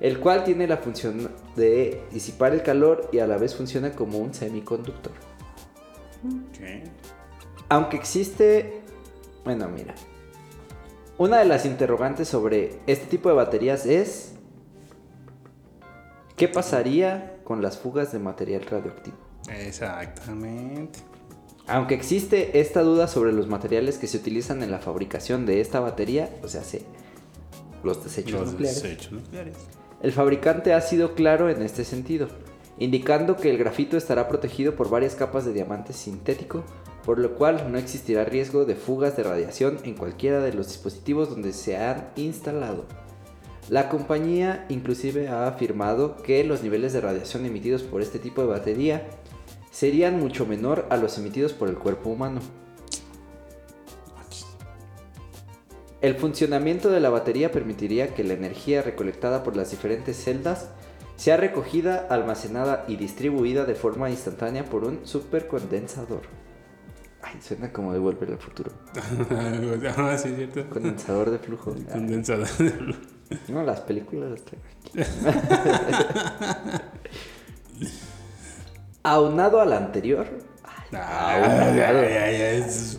[0.00, 4.18] el cual tiene la función de disipar el calor y a la vez funciona como
[4.18, 5.12] un semiconductor.
[6.26, 6.90] Ok.
[7.70, 8.82] Aunque existe,
[9.44, 9.94] bueno, mira,
[11.16, 14.34] una de las interrogantes sobre este tipo de baterías es
[16.36, 19.16] ¿qué pasaría con las fugas de material radioactivo?
[19.48, 20.98] Exactamente.
[21.66, 25.80] Aunque existe esta duda sobre los materiales que se utilizan en la fabricación de esta
[25.80, 26.82] batería, o sea, se-
[27.82, 28.82] los desechos Los nucleares.
[28.82, 29.54] desechos nucleares.
[30.02, 32.28] El fabricante ha sido claro en este sentido,
[32.78, 36.64] indicando que el grafito estará protegido por varias capas de diamante sintético,
[37.04, 41.30] por lo cual no existirá riesgo de fugas de radiación en cualquiera de los dispositivos
[41.30, 42.84] donde se han instalado.
[43.70, 48.48] La compañía inclusive ha afirmado que los niveles de radiación emitidos por este tipo de
[48.48, 49.06] batería
[49.74, 52.40] serían mucho menor a los emitidos por el cuerpo humano.
[56.00, 60.68] El funcionamiento de la batería permitiría que la energía recolectada por las diferentes celdas
[61.16, 66.22] sea recogida, almacenada y distribuida de forma instantánea por un supercondensador.
[67.22, 68.70] Ay, suena como de volver al futuro.
[69.96, 70.70] ah, sí, cierto.
[70.70, 71.74] Condensador de flujo.
[71.90, 72.46] Condensador.
[73.48, 74.92] No, las películas las traigo aquí.
[79.04, 80.26] Aunado al anterior.
[80.92, 81.98] Ay, Ay, aunado.
[81.98, 82.98] ay, es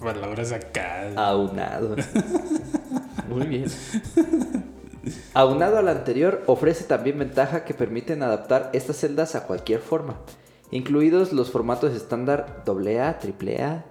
[0.00, 1.10] palabras acá.
[1.14, 1.94] Aunado.
[3.28, 3.66] Muy bien.
[5.34, 10.16] Aunado al anterior, ofrece también ventaja que permiten adaptar estas celdas a cualquier forma,
[10.70, 13.84] incluidos los formatos estándar AA, AAA,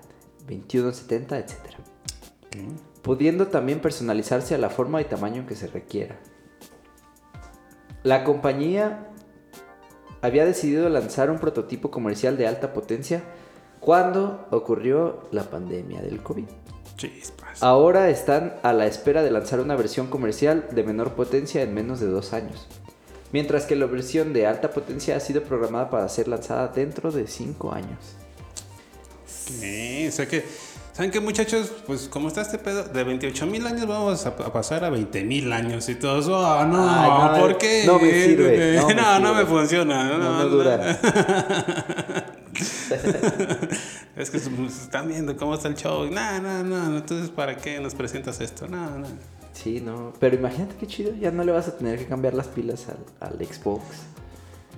[0.47, 1.53] 2170, etc.
[3.03, 6.17] Pudiendo también personalizarse a la forma y tamaño que se requiera.
[8.03, 9.09] La compañía
[10.21, 13.23] había decidido lanzar un prototipo comercial de alta potencia
[13.79, 16.45] cuando ocurrió la pandemia del COVID.
[16.97, 17.61] Chispas.
[17.61, 21.99] Ahora están a la espera de lanzar una versión comercial de menor potencia en menos
[21.99, 22.67] de dos años.
[23.31, 27.27] Mientras que la versión de alta potencia ha sido programada para ser lanzada dentro de
[27.27, 27.99] cinco años.
[29.27, 30.45] Sí, o sea que,
[30.95, 31.71] ¿saben qué muchachos?
[31.85, 35.23] Pues como está este pedo, de 28 mil años vamos a, a pasar a 20
[35.25, 37.83] mil años y todos, oh, no, Ay, no, ¿por qué?
[37.85, 40.17] no me sirve, no me no, me funciona.
[40.17, 40.99] No, No, dura.
[44.15, 46.09] es que están viendo cómo está el show.
[46.09, 48.67] No, no, no, entonces ¿para qué nos presentas esto?
[48.67, 49.07] No, no.
[49.53, 50.13] Sí, no.
[50.19, 51.13] Pero imagínate qué chido.
[51.15, 52.97] Ya no le vas a tener que cambiar las pilas al,
[53.29, 53.83] al Xbox.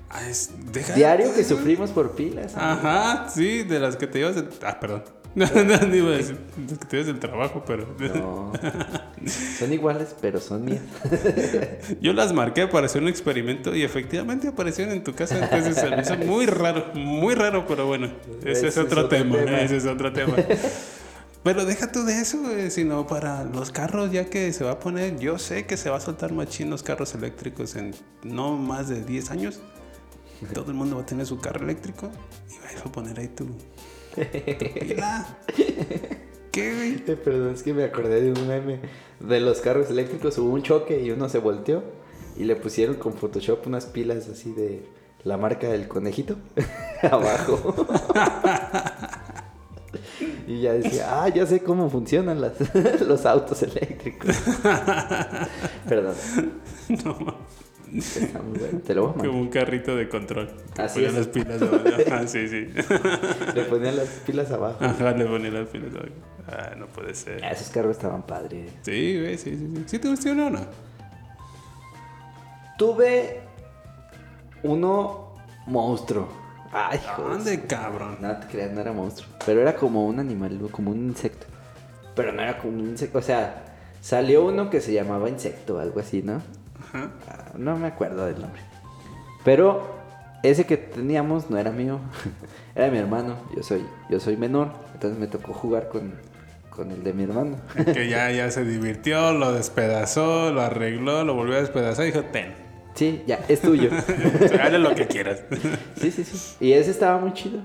[0.10, 2.54] Ah, es- deja- Diario que sufrimos por pilas.
[2.56, 4.50] Ajá, sí, de las que te llevas del...
[4.64, 5.04] Ah, perdón.
[5.38, 6.36] No, no, no iba a decir,
[6.68, 7.86] que te llevas del trabajo, pero...
[8.16, 8.52] No.
[9.60, 10.82] Son iguales, pero son mías.
[12.02, 15.38] Yo las marqué para hacer un experimento y efectivamente aparecieron en tu casa.
[15.38, 18.10] Entonces se me hizo muy raro, muy raro, pero bueno,
[18.44, 20.34] ese, es otro, tema, ese es otro tema.
[21.44, 24.80] Pero deja tú de eso, güey, sino para los carros, ya que se va a
[24.80, 28.90] poner, yo sé que se va a soltar machín los carros eléctricos en no más
[28.90, 29.60] de 10 años.
[30.56, 32.10] Todo el mundo va a tener su carro eléctrico
[32.50, 33.46] y vas a poner ahí tu
[34.26, 35.38] pila.
[36.58, 36.98] ¿Qué, güey?
[37.24, 38.80] Perdón, es que me acordé de un meme
[39.20, 40.38] de los carros eléctricos.
[40.40, 41.84] Hubo un choque y uno se volteó
[42.36, 44.84] y le pusieron con Photoshop unas pilas así de
[45.24, 46.36] la marca del conejito
[47.04, 47.88] abajo.
[50.48, 52.54] y ya decía, ah, ya sé cómo funcionan las,
[53.02, 54.36] los autos eléctricos.
[55.88, 56.16] Perdón.
[56.90, 57.37] No,
[57.96, 58.80] Está muy bueno.
[58.80, 59.28] Te lo voy a mandar.
[59.28, 60.50] como un carrito de control.
[60.78, 61.16] Así ponía es.
[61.16, 61.84] las pilas abajo.
[62.12, 62.68] Ah, sí, sí.
[63.56, 64.84] Le ponían las pilas abajo.
[64.84, 66.10] Ajá, le ponía las pilas abajo.
[66.48, 67.44] Ah, no puede ser.
[67.44, 68.72] Ah, Esos carros estaban padres.
[68.82, 69.84] Sí, güey, sí, sí, sí.
[69.88, 70.60] ¿Sí te gustó uno o no?
[72.78, 73.42] Tuve
[74.64, 76.28] uno monstruo.
[76.72, 78.18] Ay, hijo de ¿Dónde, cabrón?
[78.22, 79.30] No te creas, no era monstruo.
[79.46, 81.48] Pero era como un animal, como un insecto.
[82.16, 83.18] Pero no era como un insecto.
[83.18, 83.64] O sea,
[84.02, 86.42] salió uno que se llamaba insecto, algo así, ¿no?
[86.94, 87.10] Ajá.
[87.28, 88.62] Ah, no me acuerdo del nombre.
[89.44, 89.96] Pero
[90.44, 92.00] ese que teníamos no era mío.
[92.76, 93.36] era mi hermano.
[93.56, 94.70] Yo soy, yo soy menor.
[94.94, 96.14] Entonces me tocó jugar con,
[96.70, 97.58] con el de mi hermano.
[97.94, 102.24] Que ya, ya se divirtió, lo despedazó, lo arregló, lo volvió a despedazar y dijo,
[102.26, 102.54] ten.
[102.96, 103.90] sí, ya, es tuyo.
[104.62, 105.44] Hazle lo que quieras.
[106.00, 106.56] sí, sí, sí.
[106.60, 107.62] Y ese estaba muy chido.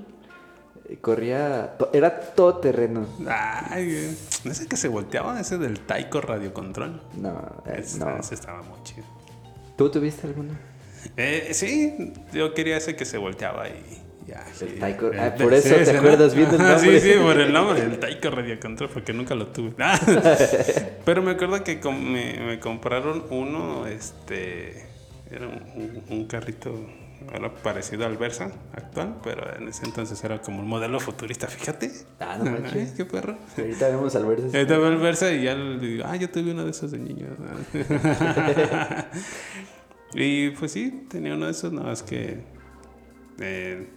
[1.01, 3.07] Corría, era todo terreno.
[3.29, 4.17] Ay.
[4.45, 5.41] ¿No es el que se volteaba?
[5.41, 7.01] Ese del Taiko Radio Control.
[7.17, 8.17] No, eh, Ese, no.
[8.19, 9.05] ese estaba muy chido.
[9.77, 10.53] ¿Tú tuviste alguno?
[11.17, 13.83] Eh, sí, yo quería ese que se volteaba y
[14.27, 14.45] ya.
[14.61, 14.79] El.
[14.81, 17.01] Taiko- El- ah, por el- eso sí, te ese, acuerdas bien del nombre.
[17.01, 19.73] Sí, sí, por el nombre, el Taiko Radio Control, porque nunca lo tuve.
[19.81, 19.99] Ah,
[21.05, 24.87] Pero me acuerdo que me, me compraron uno, este,
[25.31, 26.73] era un, un- un carrito
[27.33, 31.91] era parecido al Versa actual, pero en ese entonces era como un modelo futurista, fíjate.
[32.21, 32.93] Ah, no manches.
[32.93, 33.37] Qué perro.
[33.57, 34.57] Ahorita vemos al verse.
[34.57, 36.99] Ahorita veo el Versa y ya le digo, ah, yo tuve uno de esos de
[36.99, 37.27] niño.
[40.15, 42.43] y pues sí, tenía uno de esos, nada más que
[43.41, 43.89] eh,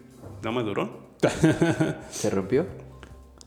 [0.44, 1.06] no me duró.
[2.12, 2.66] ¿Se rompió?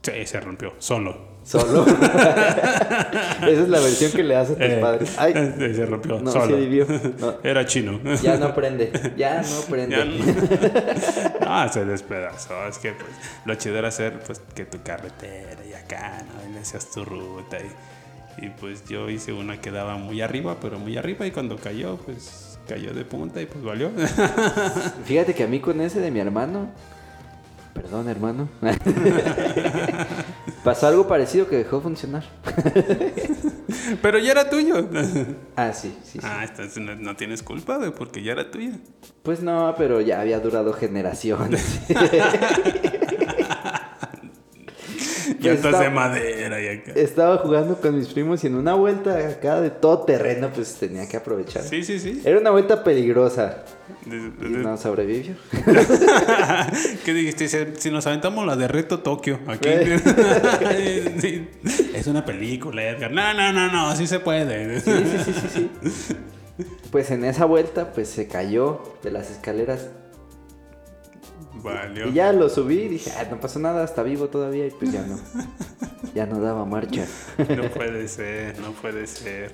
[0.03, 1.28] sí, se rompió, solo.
[1.49, 1.87] Solo.
[1.89, 5.15] Esa es la versión que le das a tus Eh, padres.
[5.19, 6.57] Ay, eh, se rompió, no, solo.
[6.59, 6.87] vivió.
[7.19, 7.99] No, Era chino.
[8.23, 8.93] ya no prende.
[9.17, 9.97] Ya no prende.
[9.97, 10.13] Ya no.
[11.47, 12.67] Ah, se despedazó.
[12.69, 13.11] Es que pues,
[13.47, 16.55] lo chido era hacer pues que tu carretera y acá, ¿no?
[16.55, 17.57] Y hacías tu ruta.
[18.39, 21.27] Y, y, pues yo hice una que daba muy arriba, pero muy arriba.
[21.27, 23.91] Y cuando cayó, pues cayó de punta y pues valió.
[25.07, 26.69] Fíjate que a mí con ese de mi hermano.
[27.73, 28.49] Perdón, hermano.
[30.69, 32.25] Pasó algo parecido que dejó funcionar.
[34.03, 34.87] pero ya era tuyo.
[35.57, 36.21] Ah, sí, sí, sí.
[36.23, 38.73] Ah, entonces no, no tienes culpa, güey, porque ya era tuya.
[39.23, 41.81] Pues no, pero ya había durado generaciones.
[45.43, 46.93] Estás está- de madera y acá.
[46.95, 51.09] Estaba jugando con mis primos y en una vuelta acá de todo terreno, pues tenía
[51.09, 51.63] que aprovechar.
[51.63, 52.23] Sí, sí, sí.
[52.25, 53.65] Era una vuelta peligrosa.
[54.05, 55.35] De- de- no sobrevivió.
[57.05, 57.49] ¿Qué dijiste?
[57.49, 59.69] Si, si nos aventamos la de Reto Tokio aquí.
[61.21, 61.49] Sí.
[61.95, 63.11] Es una película, Edgar.
[63.11, 64.81] No, no, no, no, así se puede.
[64.81, 66.17] Sí, sí, sí, sí, sí.
[66.91, 69.89] Pues en esa vuelta, pues se cayó de las escaleras.
[71.63, 72.09] Valió.
[72.09, 74.67] Y ya lo subí y dije, ah, no pasó nada, está vivo todavía.
[74.67, 75.19] Y pues ya no.
[76.15, 77.05] Ya no daba marcha.
[77.39, 79.53] No puede ser, no puede ser.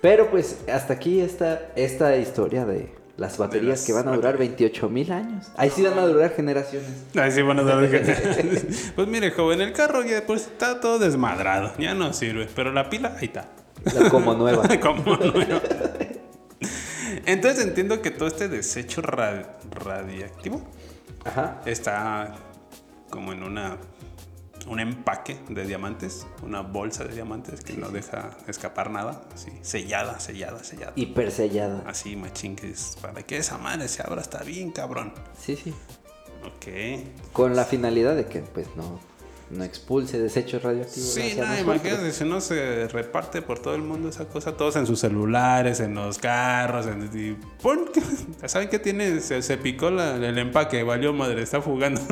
[0.00, 4.36] Pero pues hasta aquí está esta historia de las baterías las que van a durar
[4.36, 5.46] 28 mil años.
[5.56, 6.90] Ahí sí van a durar generaciones.
[7.14, 7.62] Ay, sí, bueno,
[8.96, 12.90] pues mire, joven, el carro ya pues está todo desmadrado, ya no sirve, pero la
[12.90, 13.48] pila ahí está.
[14.10, 14.64] Como nueva.
[14.80, 15.62] Como nueva.
[17.26, 20.62] Entonces entiendo que todo este desecho ra- radiactivo
[21.28, 21.60] Ajá.
[21.66, 22.34] está
[23.10, 23.78] como en una
[24.66, 30.20] un empaque de diamantes, una bolsa de diamantes que no deja escapar nada, así sellada,
[30.20, 30.92] sellada, sellada.
[30.94, 31.82] Hipersellada.
[31.86, 35.12] Así machín que es para que esa madre se abra está bien, cabrón.
[35.40, 35.72] Sí, sí.
[36.44, 37.32] Ok.
[37.32, 39.00] Con la finalidad de que pues no,
[39.50, 41.08] no expulse desechos radioactivos.
[41.08, 44.86] Sí, no, imagínate, si no se reparte por todo el mundo esa cosa, todos en
[44.86, 47.36] sus celulares, en los carros, en, y.
[48.46, 49.20] ¿saben qué tiene?
[49.20, 52.00] Se, se picó la- el empaque, valió madre, está fugando.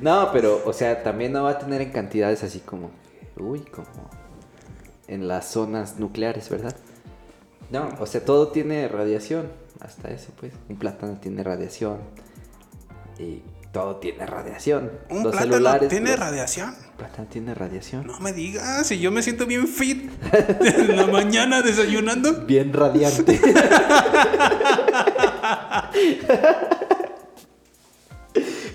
[0.00, 2.90] No, pero, o sea, también no va a tener en cantidades así como,
[3.38, 3.86] uy, como
[5.08, 6.74] en las zonas nucleares, ¿verdad?
[7.70, 9.48] No, o sea, todo tiene radiación,
[9.80, 10.52] hasta eso, pues.
[10.68, 11.98] Un plátano tiene radiación
[13.18, 14.92] y todo tiene radiación.
[15.08, 16.74] ¿Un los plátano celulares tiene los- radiación?
[16.98, 18.06] Plátano tiene radiación.
[18.06, 20.10] No me digas, si yo me siento bien fit
[20.60, 22.32] en la mañana desayunando.
[22.46, 23.40] Bien radiante.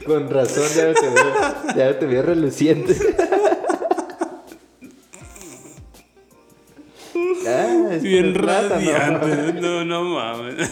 [0.06, 2.96] Con razón, ya te veo, ya te veo reluciente.
[7.50, 8.76] Ah, Bien plátano.
[8.92, 9.54] radiante.
[9.62, 10.70] No, no mames.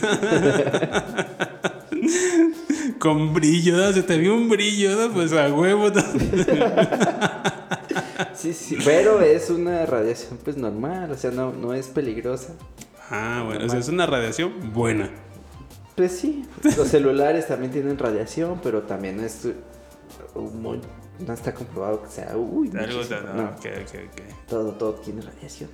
[2.99, 3.91] Con brillo, ¿no?
[3.93, 5.13] se te vio un brillo, ¿no?
[5.13, 5.89] Pues a huevo.
[5.89, 6.01] ¿no?
[8.33, 12.53] Sí, sí, pero es una radiación pues normal, o sea, no, no es peligrosa.
[13.09, 15.09] Ah, bueno, o sea, es una radiación buena.
[15.95, 16.45] Pues sí,
[16.77, 19.45] los celulares también tienen radiación, pero también no es
[20.35, 20.81] uh, muy-
[21.25, 23.01] no está comprobado que sea uy, Algo
[23.35, 24.47] no, ok, ok, ok.
[24.49, 25.69] todo, todo tiene radiación.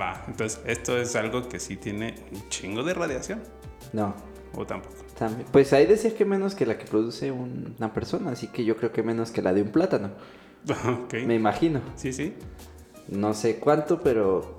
[0.00, 3.42] Va, entonces esto es algo que sí tiene un chingo de radiación.
[3.92, 4.14] No,
[4.54, 5.01] O tampoco.
[5.26, 5.46] También.
[5.52, 8.76] Pues ahí decía que menos que la que produce un- una persona, así que yo
[8.76, 10.10] creo que menos que la de un plátano.
[11.04, 11.14] Ok.
[11.26, 11.80] Me imagino.
[11.96, 12.34] Sí, sí.
[13.08, 14.58] No sé cuánto, pero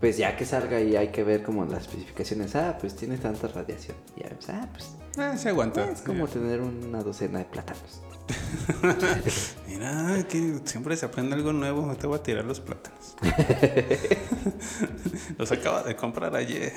[0.00, 2.56] pues ya que salga y hay que ver como las especificaciones.
[2.56, 3.96] Ah, pues tiene tanta radiación.
[4.16, 5.88] Ya ves, ah, pues Eh, se aguanta.
[5.90, 8.02] es como tener una docena de plátanos.
[9.68, 11.94] Mira, que siempre se aprende algo nuevo.
[11.96, 13.16] Te voy a tirar los plátanos.
[15.38, 16.72] los acabo de comprar ayer.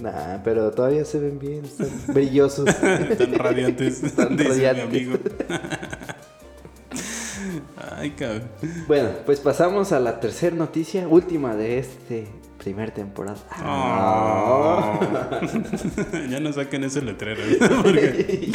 [0.00, 2.64] Nah, pero todavía se ven bien, están brillosos.
[2.64, 4.02] Tan radiantes.
[4.02, 4.84] Están dice mi radiantes.
[4.88, 5.18] amigo.
[7.98, 8.48] Ay, cabrón.
[8.86, 12.26] bueno, pues pasamos a la tercera noticia, última de este
[12.58, 13.36] primer temporada.
[13.64, 14.98] Oh.
[16.30, 17.42] ya no saquen ese letrero.
[17.82, 18.52] Porque,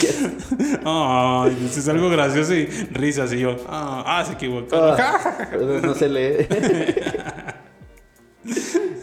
[1.70, 3.58] si es algo gracioso y risas y yo.
[3.68, 4.76] Ah, ah, se equivocó.
[4.76, 5.50] Ah,
[5.84, 6.48] no se lee.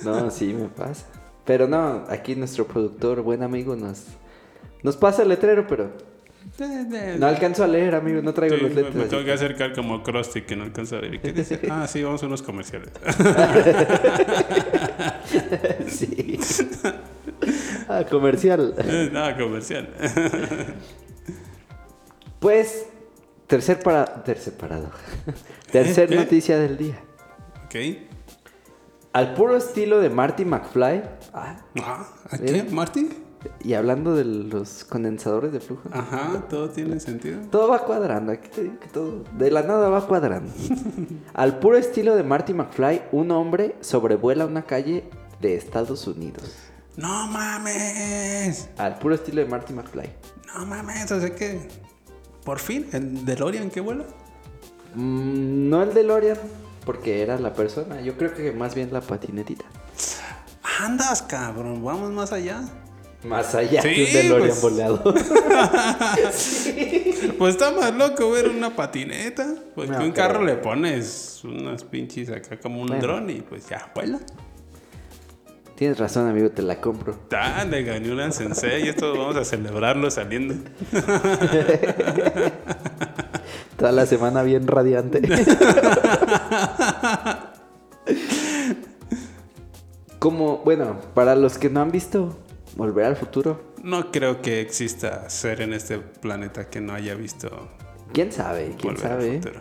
[0.02, 1.04] no, sí me pasa.
[1.44, 4.04] Pero no, aquí nuestro productor, buen amigo, nos,
[4.82, 5.90] nos pasa el letrero, pero
[7.18, 8.94] no alcanzo a leer, amigo, no traigo Sí, los me, lentes.
[8.94, 11.14] me tengo que acercar como Krusty que no alcanza a ver.
[11.14, 11.60] ¿Y ¿Qué dice?
[11.70, 12.90] Ah, sí, vamos a unos comerciales.
[15.88, 16.38] Sí.
[17.88, 18.74] Ah, comercial.
[19.12, 19.88] Nada, comercial.
[22.40, 22.86] Pues,
[23.46, 24.04] tercer para...
[24.22, 24.90] Tercer parado.
[25.70, 26.16] Tercer ¿Qué?
[26.16, 26.98] noticia del día.
[27.66, 27.74] ok.
[29.12, 31.02] Al puro estilo de Marty McFly.
[31.34, 32.64] Ah, Ah, ¿a qué?
[33.62, 35.82] Y hablando de los condensadores de flujo.
[35.92, 37.40] Ajá, todo tiene sentido.
[37.50, 40.50] Todo va cuadrando, aquí te digo que todo, de la nada va cuadrando.
[41.34, 45.04] Al puro estilo de Marty McFly, un hombre sobrevuela una calle
[45.40, 46.54] de Estados Unidos.
[46.96, 48.70] No mames.
[48.78, 50.08] Al puro estilo de Marty McFly.
[50.54, 51.10] No mames.
[51.10, 51.68] O sea que.
[52.44, 54.04] Por fin, el DeLorean que vuela.
[54.94, 56.38] Mm, no el DeLorean,
[56.86, 58.00] porque era la persona.
[58.00, 59.64] Yo creo que más bien la patinetita.
[60.80, 61.84] Andas, cabrón.
[61.84, 62.62] Vamos más allá.
[63.24, 64.60] Más allá Sí, de un DeLorean pues.
[64.60, 65.14] voleado.
[67.38, 69.46] Pues está más loco ver una patineta.
[69.74, 73.02] Pues No, que un pero- carro le pones unas pinches acá como un Bueno.
[73.02, 74.18] dron y pues ya vuela.
[75.74, 77.18] Tienes razón, amigo, te la compro.
[77.32, 80.54] Ah, le gané una sensei y esto vamos a celebrarlo saliendo.
[83.76, 85.22] Toda la semana bien radiante.
[90.24, 92.34] Como, bueno, para los que no han visto
[92.76, 97.68] Volver al Futuro, No creo que exista ser en este planeta que no haya visto
[98.14, 99.36] quién sabe, quién Volver al sabe.
[99.42, 99.60] Futuro.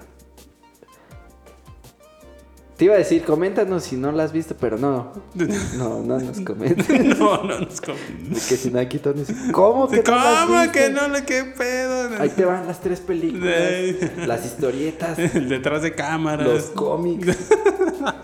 [2.84, 5.14] Te iba a decir, coméntanos si no la has visto, pero no.
[5.78, 6.90] No, no nos comentes.
[7.18, 7.96] no, no nos com-
[8.30, 12.10] que si no aquí dicen, ¿cómo que no la has ¿Cómo que no qué pedo?
[12.20, 16.46] Ahí te van las tres películas, las historietas, Detrás de cámaras.
[16.46, 17.38] los cómics.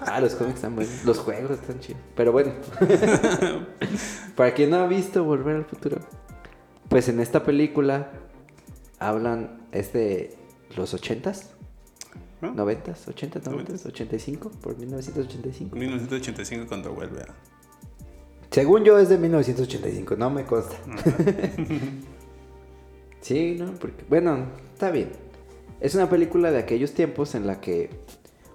[0.01, 1.05] Ah, los cómics están buenos.
[1.05, 2.01] Los juegos están chidos.
[2.17, 2.51] Pero bueno.
[4.35, 5.99] Para quien no ha visto Volver al Futuro,
[6.89, 8.11] pues en esta película
[8.99, 10.35] hablan es de
[10.75, 11.43] los 80s,
[12.41, 12.55] ¿No?
[12.55, 15.75] 90s, 80s, 90s, 85, por 1985.
[15.75, 17.35] 1985 cuando vuelve a...
[18.49, 20.75] Según yo es de 1985, no me consta.
[23.21, 25.11] sí, no, porque bueno, está bien.
[25.81, 27.89] Es una película de aquellos tiempos en la que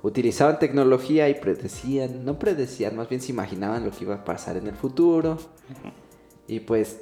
[0.03, 4.57] utilizaban tecnología y predecían, no predecían, más bien se imaginaban lo que iba a pasar
[4.57, 5.39] en el futuro.
[6.47, 7.01] Y pues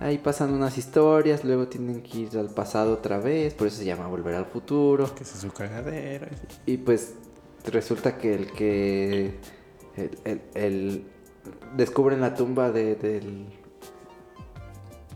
[0.00, 3.84] ahí pasan unas historias, luego tienen que ir al pasado otra vez, por eso se
[3.84, 5.14] llama Volver al Futuro.
[5.14, 6.26] Que es su cagadero.
[6.66, 7.14] Y pues
[7.66, 9.34] resulta que el que.
[9.96, 11.06] El, el- el-
[11.76, 13.46] descubren la tumba de, del.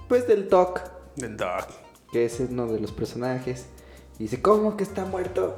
[0.08, 0.80] Pues del Doc,
[1.16, 1.66] Del dog.
[2.10, 3.66] que es uno de los personajes.
[4.18, 5.56] Y dice: ¿Cómo que está muerto?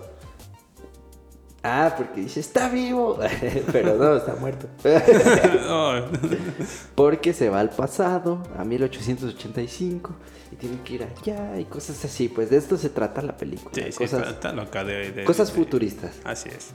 [1.66, 3.18] Ah, porque dice: Está vivo.
[3.72, 4.66] Pero no, está muerto.
[6.94, 10.14] Porque se va al pasado, a 1885.
[10.52, 12.28] Y tiene que ir allá y cosas así.
[12.28, 13.70] Pues de esto se trata la película.
[13.72, 16.12] sí, cosas está loca de, de- cosas de- futuristas.
[16.22, 16.72] Así es.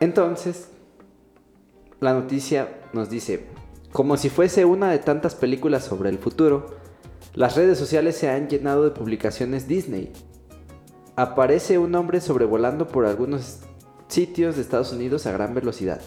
[0.00, 0.68] Entonces,
[2.00, 3.46] la noticia nos dice,
[3.92, 6.66] como si fuese una de tantas películas sobre el futuro,
[7.34, 10.12] las redes sociales se han llenado de publicaciones Disney.
[11.16, 13.58] Aparece un hombre sobrevolando por algunos
[14.08, 16.00] sitios de Estados Unidos a gran velocidad.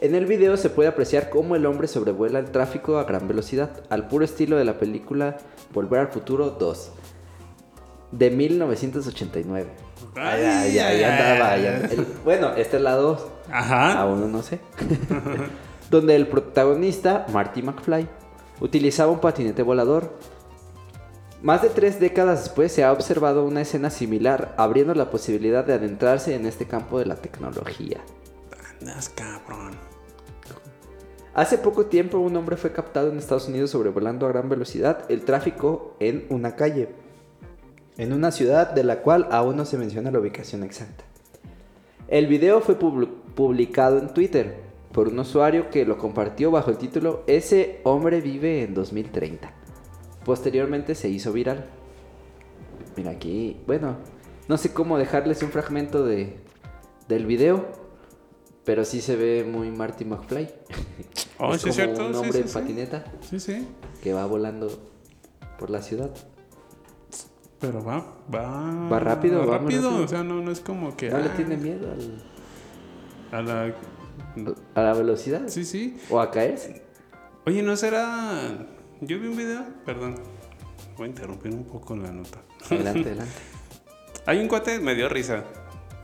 [0.00, 3.82] En el video se puede apreciar cómo el hombre sobrevuela el tráfico a gran velocidad,
[3.90, 5.36] al puro estilo de la película
[5.74, 6.92] Volver al Futuro 2,
[8.12, 9.68] de 1989.
[10.16, 11.56] Ay, ay, ay, andaba.
[11.56, 13.26] El- bueno, esta es la 2.
[13.50, 14.00] Ajá.
[14.00, 14.60] Aún no sé.
[15.90, 18.06] Donde el protagonista, Marty McFly,
[18.60, 20.14] utilizaba un patinete volador.
[21.42, 25.74] Más de tres décadas después se ha observado una escena similar, abriendo la posibilidad de
[25.74, 27.98] adentrarse en este campo de la tecnología.
[28.80, 29.72] Andas cabrón.
[31.34, 35.24] Hace poco tiempo un hombre fue captado en Estados Unidos sobrevolando a gran velocidad el
[35.24, 36.88] tráfico en una calle,
[37.96, 41.04] en una ciudad de la cual aún no se menciona la ubicación exacta.
[42.08, 44.56] El video fue publi- publicado en Twitter
[44.92, 49.52] por un usuario que lo compartió bajo el título Ese hombre vive en 2030.
[50.28, 51.64] Posteriormente se hizo viral.
[52.98, 53.96] Mira aquí, bueno,
[54.46, 56.36] no sé cómo dejarles un fragmento de,
[57.08, 57.64] del video,
[58.62, 60.50] pero sí se ve muy Marty McFly.
[61.38, 62.06] Oh, Es sí, como cierto.
[62.08, 63.66] un hombre sí, en patineta Sí, sí.
[64.02, 64.68] que va volando
[65.58, 66.10] por la ciudad.
[67.58, 68.86] Pero va, va.
[68.90, 69.88] Va rápido, va rápido.
[69.88, 70.04] rápido.
[70.04, 71.08] O sea, no, no es como que.
[71.08, 72.22] ¿No le ah, tiene miedo al-
[73.32, 73.74] A la.
[74.74, 75.44] a la velocidad?
[75.46, 75.96] Sí, sí.
[76.10, 76.82] ¿O a caerse?
[77.46, 78.74] Oye, ¿no será...?
[79.00, 80.16] Yo vi un video, perdón.
[80.96, 82.40] Voy a interrumpir un poco la nota.
[82.66, 83.32] Adelante, adelante.
[84.26, 85.44] Hay un cuate, me dio risa,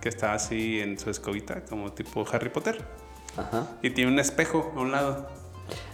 [0.00, 2.84] que está así en su escobita, como tipo Harry Potter.
[3.36, 3.66] Ajá.
[3.82, 5.28] Y tiene un espejo a un lado.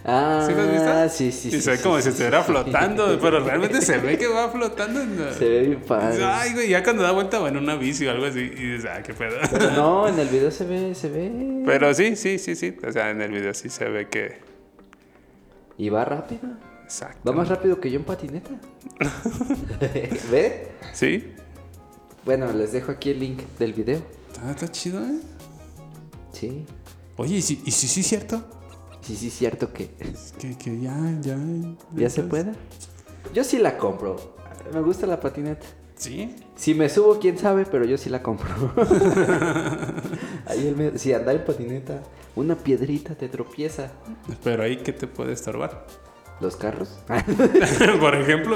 [0.05, 1.09] Ah, ¿Sí lo has visto?
[1.09, 1.61] sí, sí, y sí.
[1.61, 2.51] se ve sí, como sí, si sí, estuviera sí.
[2.51, 5.01] flotando, pero realmente se ve que va flotando.
[5.01, 6.23] En Se ve bien padre.
[6.23, 8.39] Ay, güey, ya cuando da vuelta va en una bici o algo así.
[8.41, 9.37] Y dices, ah, qué pedo.
[9.49, 11.63] Pero no, en el video se ve, se ve.
[11.65, 12.77] Pero sí, sí, sí, sí.
[12.85, 14.39] O sea, en el video sí se ve que.
[15.77, 16.41] Y va rápido.
[16.91, 17.31] Exacto.
[17.31, 18.49] Va más rápido que yo en patineta.
[20.29, 20.71] ¿Ve?
[20.91, 21.31] Sí.
[22.25, 24.01] Bueno, les dejo aquí el link del video.
[24.43, 25.21] Ah, está chido, ¿eh?
[26.33, 26.65] Sí.
[27.15, 28.43] Oye, ¿y si, y si sí es cierto?
[28.99, 29.89] Sí, sí, cierto que
[30.37, 31.37] Que, que ya, ya.
[31.95, 32.51] ya se puede.
[33.33, 34.35] Yo sí la compro.
[34.73, 35.65] Me gusta la patineta.
[35.95, 36.35] Sí.
[36.57, 38.49] Si me subo, quién sabe, pero yo sí la compro.
[40.45, 42.03] Ahí el si andar en patineta,
[42.35, 43.91] una piedrita te tropieza.
[44.43, 45.85] Pero ahí, ¿qué te puede estorbar?
[46.41, 46.89] Los carros.
[47.99, 48.55] Por ejemplo.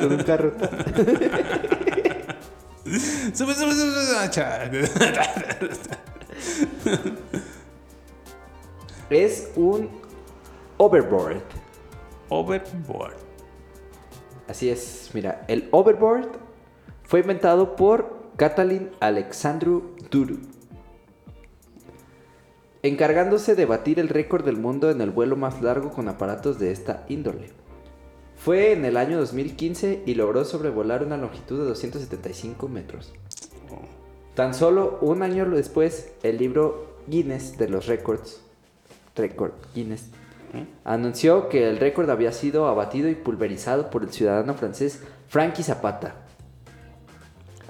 [0.00, 0.52] Con un carro.
[3.32, 4.88] sube, sube, sube.
[9.10, 9.88] Es un
[10.76, 11.40] overboard.
[12.28, 13.16] Overboard.
[14.46, 16.28] Así es, mira, el overboard
[17.04, 20.38] fue inventado por Katalin Alexandru Duru,
[22.88, 26.72] encargándose de batir el récord del mundo en el vuelo más largo con aparatos de
[26.72, 27.50] esta índole.
[28.36, 33.12] Fue en el año 2015 y logró sobrevolar una longitud de 275 metros.
[34.34, 38.40] Tan solo un año después, el libro Guinness de los récords,
[39.16, 40.10] récord Guinness,
[40.84, 46.14] anunció que el récord había sido abatido y pulverizado por el ciudadano francés Frankie Zapata.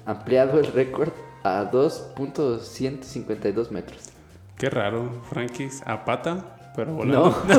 [0.05, 1.13] Ampliado el récord
[1.43, 4.08] a 2.152 metros.
[4.59, 6.45] Qué raro, Frankie a pata,
[6.75, 7.45] pero volando.
[7.47, 7.59] ¿No?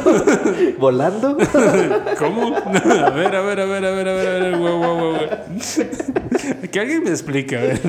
[0.79, 1.37] ¿Volando?
[2.19, 2.53] ¿Cómo?
[2.65, 6.69] A ver, a ver, a ver, a ver, a ver, a ver, güey, güey, güey.
[6.69, 7.79] Que alguien me explique, a ver.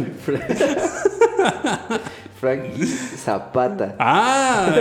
[2.40, 3.96] Frankie Zapata.
[3.98, 4.72] Ah,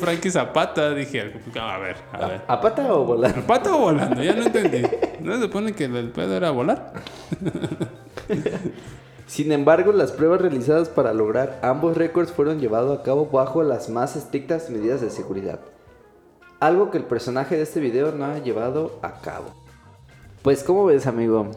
[0.00, 2.40] Frankie Zapata, dije, a ver, a ver.
[2.48, 3.40] ¿A pata o volando?
[3.40, 4.22] ¿A pata o volando?
[4.22, 4.80] Ya no entendí.
[5.20, 6.94] ¿No se supone que el pedo era volar?
[9.26, 13.88] Sin embargo, las pruebas realizadas para lograr ambos récords fueron llevados a cabo bajo las
[13.88, 15.60] más estrictas medidas de seguridad.
[16.60, 19.46] Algo que el personaje de este video no ha llevado a cabo.
[20.42, 21.50] Pues, ¿cómo ves, amigo?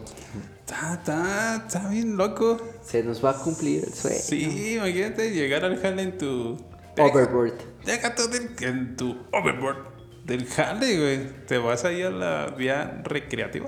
[0.61, 2.57] Está, está, está bien loco.
[2.81, 4.17] Se nos va a cumplir el sueño.
[4.19, 6.57] Sí, imagínate llegar al jale en tu...
[6.97, 7.53] Overboard.
[7.85, 8.29] Deja todo
[8.61, 9.77] en, tu overboard
[10.25, 11.45] del jale, güey.
[11.45, 13.67] Te vas ahí a la vía recreativa.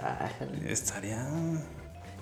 [0.00, 0.72] Ájale.
[0.72, 1.26] Estaría...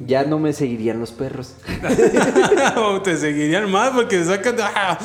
[0.00, 1.54] Ya no me seguirían los perros.
[2.76, 4.56] o te seguirían más porque sacan...
[4.60, 4.98] ¡Ah!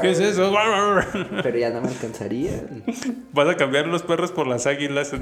[0.00, 0.50] ¿Qué es eso?
[1.42, 2.84] Pero ya no me alcanzarían.
[3.32, 5.12] Vas a cambiar los perros por las águilas.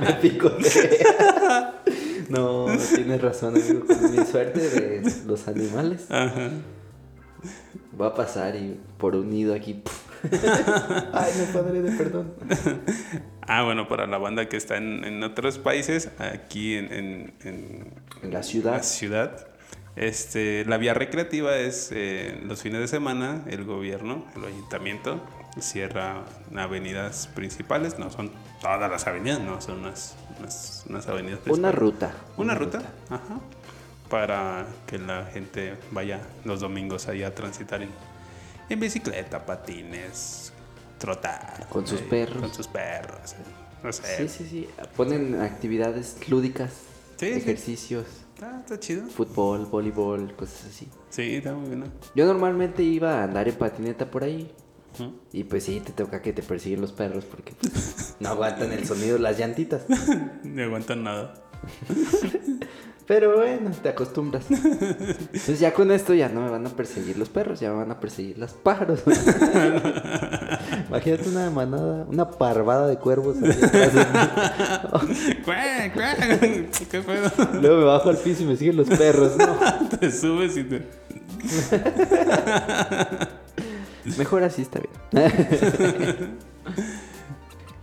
[0.00, 0.98] Me picoteé.
[2.28, 3.84] No, tienes razón, amigo.
[3.86, 6.48] Con mi suerte de los animales Ajá.
[8.00, 9.82] va a pasar y por un nido aquí.
[11.12, 12.34] Ay, no padre de perdón.
[13.46, 17.92] Ah, bueno, para la banda que está en, en otros países, aquí en, en- en
[18.22, 18.82] En la la ciudad.
[18.82, 19.46] ciudad,
[19.96, 25.20] este, la vía recreativa es eh, los fines de semana, el gobierno, el ayuntamiento,
[25.60, 26.22] cierra
[26.56, 31.78] avenidas principales, no son todas las avenidas, no, son unas, unas, unas avenidas Una principales.
[31.78, 32.12] ruta.
[32.38, 33.40] Una ruta, ajá,
[34.08, 37.90] para que la gente vaya los domingos ahí a transitar en,
[38.68, 40.52] en bicicleta, patines,
[40.98, 41.66] trotar.
[41.70, 42.40] Con sus eh, perros.
[42.40, 43.36] Con sus perros, eh,
[43.82, 44.28] no sé.
[44.28, 44.68] Sí, sí, sí.
[44.96, 46.72] Ponen actividades lúdicas,
[47.16, 47.32] Sí, sí.
[47.38, 48.06] ejercicios,
[48.42, 49.06] Ah, está chido.
[49.06, 50.88] fútbol, voleibol, cosas así.
[51.10, 51.86] Sí, está muy bueno.
[52.14, 54.50] Yo normalmente iba a andar en patineta por ahí.
[55.32, 58.86] Y pues sí, te toca que te persiguen los perros porque pues, no aguantan el
[58.86, 59.82] sonido de las llantitas.
[60.44, 61.34] No aguantan nada.
[63.06, 64.50] Pero bueno, te acostumbras.
[64.50, 67.90] Entonces ya con esto ya no me van a perseguir los perros, ya me van
[67.90, 69.02] a perseguir los pájaros.
[70.88, 73.36] Imagínate una manada, una parvada de cuervos.
[76.90, 77.30] ¿Qué pedo?
[77.60, 79.36] Luego me bajo al piso y me siguen los perros.
[79.36, 80.86] No, Te subes y te.
[84.16, 84.92] mejor así está bien.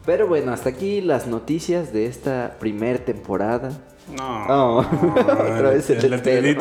[0.03, 3.69] Pero bueno, hasta aquí las noticias de esta primer temporada.
[4.09, 4.45] No.
[4.49, 4.79] Oh,
[5.19, 6.57] otra vez el, el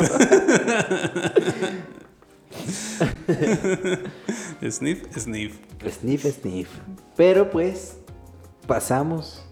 [4.71, 5.57] sniff, sniff.
[5.89, 6.69] Sniff, sniff.
[7.15, 7.97] Pero pues,
[8.67, 9.43] pasamos.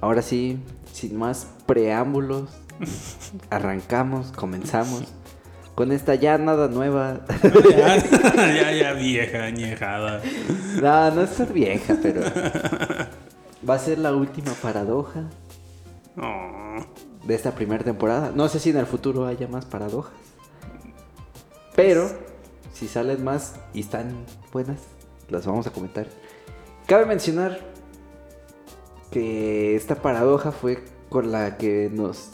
[0.00, 0.58] Ahora sí,
[0.92, 2.50] sin más preámbulos,
[3.50, 5.04] arrancamos, comenzamos
[5.74, 7.20] con esta ya nada nueva.
[7.70, 7.96] Ya,
[8.54, 10.22] ya, ya vieja, añejada.
[10.80, 12.22] no, no es ser vieja, pero
[13.68, 15.24] va a ser la última paradoja
[16.16, 16.86] No.
[17.26, 18.32] de esta primera temporada.
[18.34, 20.12] No sé si en el futuro haya más paradojas.
[21.74, 22.08] Pero
[22.72, 24.78] si salen más y están buenas,
[25.28, 26.06] las vamos a comentar.
[26.86, 27.58] Cabe mencionar
[29.10, 32.30] que esta paradoja fue con la que nos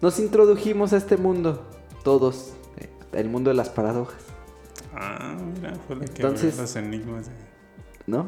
[0.00, 1.66] nos introdujimos a este mundo
[2.02, 4.20] todos, eh, el mundo de las paradojas,
[4.94, 7.30] Ah, mira, fue la que Entonces- los enigmas.
[8.06, 8.26] ¿no?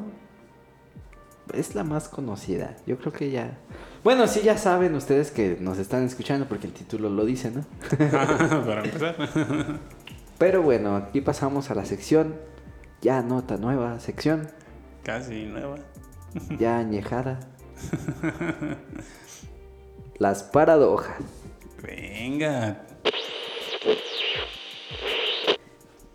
[1.53, 2.77] Es la más conocida.
[2.87, 3.59] Yo creo que ya
[4.05, 7.65] Bueno, sí ya saben ustedes que nos están escuchando porque el título lo dice, ¿no?
[8.67, 9.17] Para empezar.
[10.39, 12.35] Pero bueno, aquí pasamos a la sección
[13.01, 14.49] ya nota nueva, sección
[15.05, 15.77] Casi nueva.
[16.59, 17.39] ya añejada.
[20.19, 21.17] Las paradojas.
[21.83, 22.83] Venga.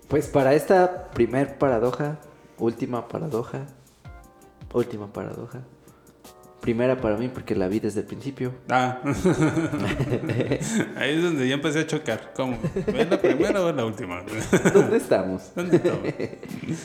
[0.07, 2.17] Pues para esta primer paradoja,
[2.57, 3.65] última paradoja,
[4.73, 5.61] última paradoja.
[6.61, 8.53] Primera para mí porque la vi desde el principio.
[8.69, 8.99] Ah.
[10.95, 12.33] Ahí es donde ya empecé a chocar.
[12.35, 12.59] ¿Cómo?
[12.75, 14.23] ¿Es la primera o es la última?
[14.71, 15.51] ¿Dónde estamos?
[15.55, 16.03] ¿Dónde estamos?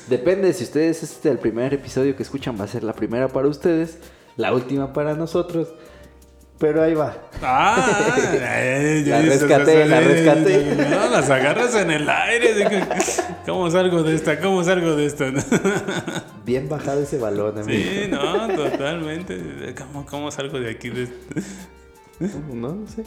[0.09, 3.29] Depende, si ustedes este es el primer episodio que escuchan va a ser la primera
[3.29, 3.99] para ustedes,
[4.39, 5.69] la última para nosotros.
[6.59, 7.15] Pero ahí va.
[7.43, 7.77] Ah,
[9.05, 10.75] La rescaté, la rescaté.
[10.91, 12.87] No, las agarras en el aire.
[13.45, 14.41] ¿Cómo salgo de esta?
[14.41, 15.27] ¿Cómo salgo de esta?
[16.47, 17.79] Bien bajado ese balón, amigo.
[17.79, 19.75] Sí, no, totalmente.
[19.77, 20.89] ¿Cómo, cómo salgo de aquí?
[20.89, 21.09] De,
[22.53, 23.05] No, no sé.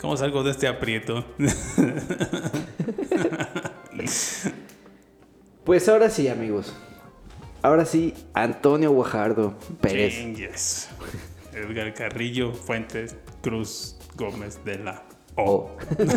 [0.00, 1.26] ¿Cómo salgo de este aprieto?
[5.64, 6.72] Pues ahora sí, amigos.
[7.60, 10.88] Ahora sí, Antonio Guajardo Pérez.
[11.58, 15.04] Edgar Carrillo Fuentes Cruz Gómez de la
[15.36, 15.76] O.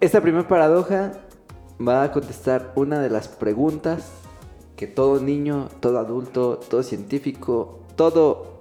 [0.00, 1.12] Esta primera paradoja
[1.80, 4.10] va a contestar una de las preguntas
[4.76, 8.60] que todo niño, todo adulto, todo científico, todo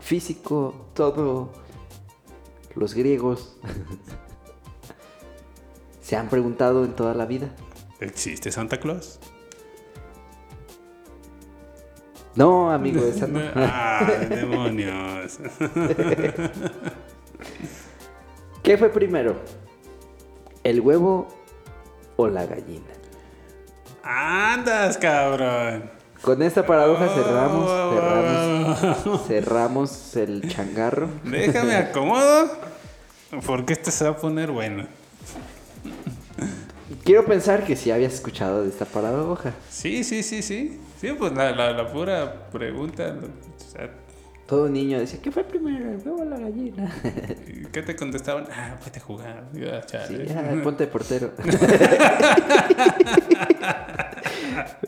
[0.00, 1.52] físico, todo
[2.74, 3.56] los griegos
[6.02, 7.54] se han preguntado en toda la vida.
[8.00, 9.20] ¿Existe Santa Claus?
[12.34, 13.40] No, amigo, esa no.
[13.54, 15.38] ¡Ah, demonios!
[18.62, 19.36] ¿Qué fue primero?
[20.64, 21.28] ¿El huevo
[22.16, 22.86] o la gallina?
[24.04, 25.90] ¡Andas, cabrón!
[26.22, 27.14] Con esta paradoja Oh.
[27.14, 31.08] cerramos, cerramos, cerramos el changarro.
[31.24, 32.48] Déjame acomodo.
[33.46, 34.86] Porque este se va a poner bueno.
[37.04, 39.52] Quiero pensar que sí habías escuchado de esta paradoja.
[39.68, 40.78] Sí, sí, sí, sí.
[41.02, 43.12] Sí, pues la, la, la pura pregunta.
[43.18, 43.90] o sea,
[44.46, 46.94] Todo niño decía, ¿qué fue primero, el huevo o la gallina?
[47.72, 48.44] ¿Qué te contestaban?
[48.52, 49.48] Ah, vete a jugar.
[49.52, 50.28] Ya, chale.
[50.28, 51.32] Sí, ya, ponte portero.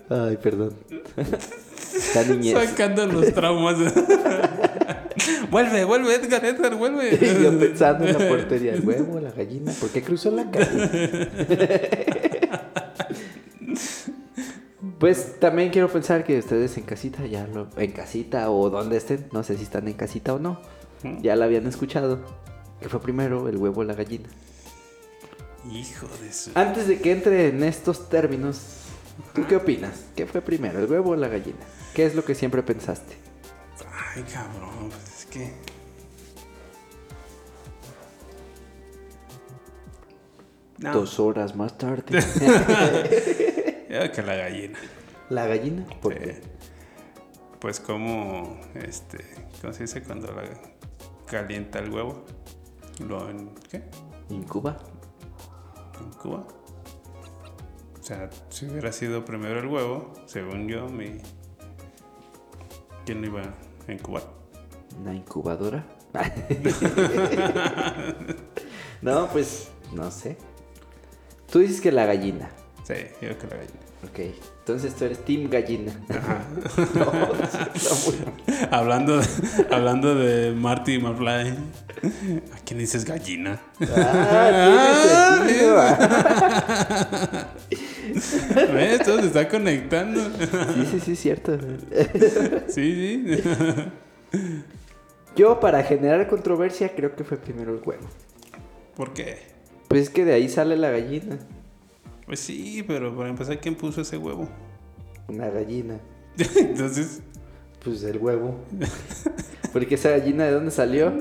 [0.08, 0.76] Ay, perdón.
[1.96, 2.56] Está niñez.
[2.70, 3.76] Sacando los traumas.
[5.50, 7.12] vuelve, vuelve, Edgar, Edgar, vuelve.
[7.12, 11.10] Y yo pensando en la portería, el huevo, la gallina, ¿por qué cruzó la calle?
[14.98, 19.26] Pues también quiero pensar que ustedes en casita ya lo, en casita o donde estén,
[19.32, 20.60] no sé si están en casita o no,
[21.20, 22.20] ya la habían escuchado.
[22.80, 24.28] Que fue primero el huevo o la gallina.
[25.70, 26.50] Hijo de su.
[26.54, 28.60] Antes de que entre en estos términos,
[29.34, 30.04] ¿tú qué opinas?
[30.14, 31.60] ¿Qué fue primero, el huevo o la gallina?
[31.94, 33.16] ¿Qué es lo que siempre pensaste?
[34.14, 35.52] Ay, cabrón, pues es que.
[40.78, 42.20] No, Dos horas más tarde.
[44.12, 44.78] que la gallina.
[45.30, 45.86] ¿La gallina?
[46.02, 46.42] ¿Por Eh, qué?
[47.60, 49.18] Pues como, este,
[49.60, 50.42] ¿cómo se dice cuando la
[51.26, 52.24] calienta el huevo?
[53.08, 53.82] Lo en, ¿qué?
[54.28, 54.76] ¿Incuba?
[56.00, 56.46] En Cuba.
[57.98, 61.18] O sea, si hubiera sido primero el huevo, según yo, mi...
[63.06, 63.42] ¿Quién lo iba
[63.88, 64.24] a incubar?
[65.00, 65.86] ¿Una incubadora?
[69.02, 70.36] no, pues no sé.
[71.50, 72.50] Tú dices que la gallina.
[72.84, 73.80] Sí, yo creo que la gallina.
[74.04, 74.18] Ok.
[74.60, 75.92] Entonces tú eres Team Gallina.
[76.10, 76.44] Ajá.
[76.94, 77.12] no,
[77.74, 79.26] está muy- hablando, de,
[79.70, 81.50] hablando de Marty McFly.
[82.52, 83.60] ¿A quién dices gallina?
[83.96, 85.76] Ah, tiene sentido.
[88.74, 89.02] ¿Ves?
[89.04, 90.20] Todo se está conectando.
[90.74, 91.58] Sí, sí, sí, cierto.
[92.68, 93.42] Sí, sí.
[95.36, 98.06] Yo, para generar controversia, creo que fue primero el huevo.
[98.96, 99.38] ¿Por qué?
[99.88, 101.38] Pues es que de ahí sale la gallina.
[102.26, 104.48] Pues sí, pero para empezar, ¿quién puso ese huevo?
[105.28, 105.98] Una gallina.
[106.56, 107.22] Entonces,
[107.82, 108.56] Pues el huevo.
[109.72, 111.12] Porque esa gallina, ¿de dónde salió?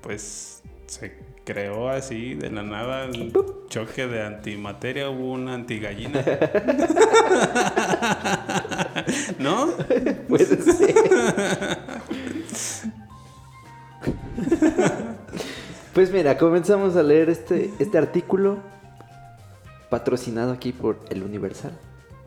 [0.00, 3.32] pues se creó así de la nada un
[3.68, 6.24] choque de antimateria, hubo una antigallina.
[9.38, 9.68] ¿No?
[10.28, 10.94] Puede ser.
[15.94, 18.58] Pues mira, comenzamos a leer este, este artículo
[19.90, 21.72] patrocinado aquí por El Universal.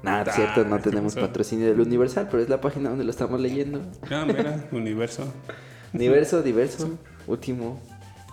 [0.03, 1.27] Nada, es cierto, no Ah, ¿qué tenemos pasó?
[1.27, 3.81] patrocinio del Universal, pero es la página donde lo estamos leyendo.
[4.09, 5.31] Ah, mira, universo.
[5.93, 6.89] Universo, diverso,
[7.27, 7.79] último,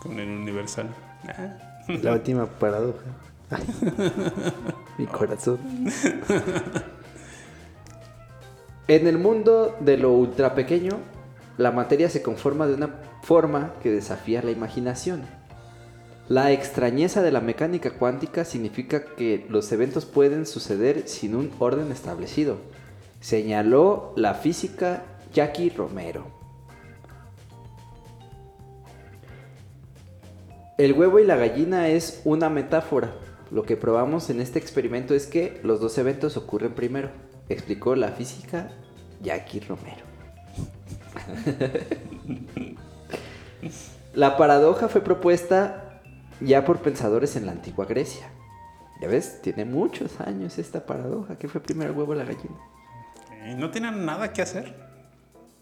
[0.00, 0.86] Con el universal.
[1.26, 1.56] Ah,
[2.02, 3.00] la última paradoja.
[3.50, 3.64] Ay,
[4.96, 5.58] mi corazón.
[8.86, 10.92] En el mundo de lo ultra pequeño,
[11.58, 15.22] la materia se conforma de una forma que desafía la imaginación.
[16.28, 21.90] La extrañeza de la mecánica cuántica significa que los eventos pueden suceder sin un orden
[21.90, 22.58] establecido,
[23.20, 26.26] señaló la física Jackie Romero.
[30.76, 33.14] El huevo y la gallina es una metáfora.
[33.50, 37.08] Lo que probamos en este experimento es que los dos eventos ocurren primero,
[37.48, 38.68] explicó la física
[39.22, 40.04] Jackie Romero.
[44.12, 45.87] la paradoja fue propuesta
[46.40, 48.28] ya por pensadores en la antigua Grecia.
[49.00, 51.36] Ya ves, tiene muchos años esta paradoja.
[51.38, 52.56] ¿Qué fue primero el huevo o la gallina?
[53.32, 54.74] eh, ¿No tienen nada que hacer?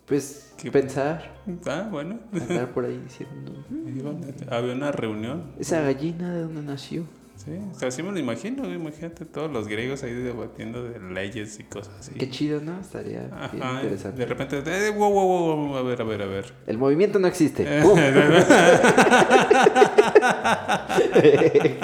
[0.07, 0.71] Pues ¿Qué?
[0.71, 1.35] pensar,
[1.67, 2.19] Ah, bueno.
[2.33, 5.53] andar por ahí diciendo, Iban- Había una reunión.
[5.59, 7.05] ¿esa gallina de dónde nació?
[7.37, 8.73] Sí, o sea, así me lo imagino.
[8.73, 12.13] Imagínate todos los griegos ahí debatiendo de leyes y cosas así.
[12.15, 12.81] Qué chido, ¿no?
[12.81, 14.19] Estaría bien interesante.
[14.19, 16.53] de repente, eh, wow, wow, wow, a ver, a ver, a ver.
[16.67, 17.65] El movimiento no existe.
[17.67, 17.83] Eh.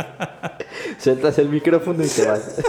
[0.99, 2.61] Sueltas el micrófono y te vas.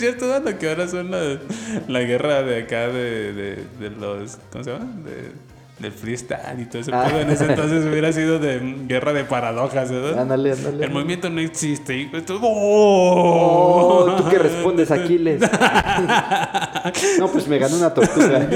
[0.00, 0.50] cierto, ¿no?
[0.50, 1.38] Lo que ahora son la,
[1.86, 4.38] la guerra de acá de, de, de los.
[4.50, 4.90] ¿Cómo se llama?
[5.04, 5.32] De,
[5.80, 6.90] del freestyle y todo eso.
[6.94, 7.10] Ah.
[7.20, 10.18] En ese entonces hubiera sido de guerra de paradojas, ¿verdad?
[10.18, 10.84] Ándale, ándale.
[10.84, 11.96] El movimiento no existe.
[11.96, 14.04] Y esto, ¡Oh!
[14.06, 15.40] Oh, ¿tú qué respondes, Aquiles?
[17.18, 18.48] no, pues me ganó una tortuga.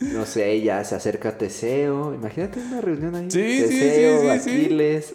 [0.00, 2.14] No sé, ya se acerca Teseo.
[2.14, 3.30] Imagínate una reunión ahí.
[3.30, 4.50] Sí, sí, sí, Teseo, sí, sí.
[4.50, 5.14] Aquiles.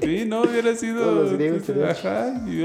[0.00, 1.02] Sí, no, hubiera sido.
[1.02, 2.62] Todos los griegos Ajá, y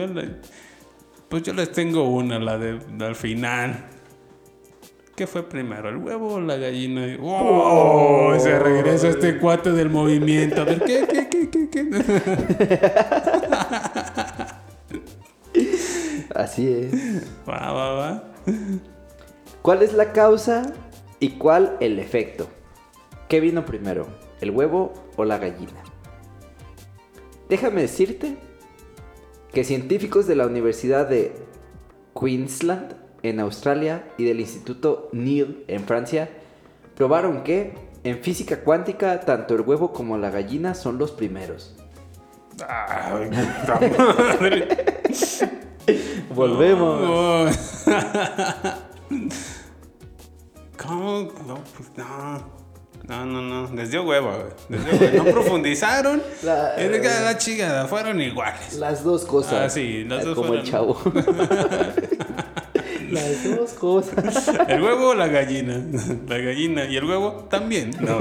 [1.32, 3.86] Pues yo les tengo una, la de al final.
[5.16, 7.08] ¿Qué fue primero, el huevo o la gallina?
[7.08, 8.36] Y- ¡Oh!
[8.38, 10.62] Se regresa este cuate del movimiento.
[10.62, 11.90] A ver, ¿qué, qué, qué, qué, qué?
[16.36, 17.24] Así es.
[17.48, 18.24] Va, va, va.
[19.62, 20.74] ¿Cuál es la causa
[21.22, 22.50] y cuál el efecto?
[23.30, 24.08] ¿Qué vino primero,
[24.42, 25.82] el huevo o la gallina?
[27.48, 28.36] Déjame decirte
[29.54, 31.34] que científicos de la Universidad de
[32.20, 36.30] Queensland en Australia y del Instituto Neil en Francia
[36.96, 37.74] probaron que
[38.04, 41.76] en física cuántica tanto el huevo como la gallina son los primeros.
[42.68, 44.68] Ay, puta madre.
[46.36, 47.56] Volvemos.
[50.78, 51.22] ¿Cómo?
[51.48, 52.61] No, pues no.
[53.12, 53.76] No, no, no.
[53.76, 54.80] Les dio huevo, güey.
[54.82, 55.24] Les dio huevo.
[55.26, 56.24] No profundizaron.
[56.44, 57.86] La- Es que la chingada.
[57.88, 58.76] Fueron iguales.
[58.78, 59.54] Las dos cosas.
[59.54, 60.98] Ah, sí, las dos Como el chavo.
[63.12, 64.48] Las dos cosas.
[64.70, 65.84] El huevo o la gallina.
[66.30, 67.92] La gallina y el huevo también.
[68.00, 68.18] No.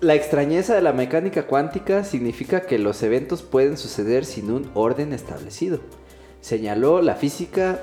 [0.00, 5.12] La extrañeza de la mecánica cuántica significa que los eventos pueden suceder sin un orden
[5.12, 5.80] establecido,
[6.40, 7.80] señaló la física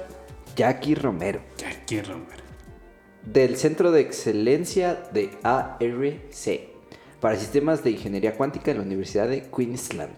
[0.60, 2.44] Jackie Romero, Jackie Romero.
[3.24, 5.80] del Centro de Excelencia de ARC
[7.22, 10.18] para Sistemas de Ingeniería Cuántica en la Universidad de Queensland.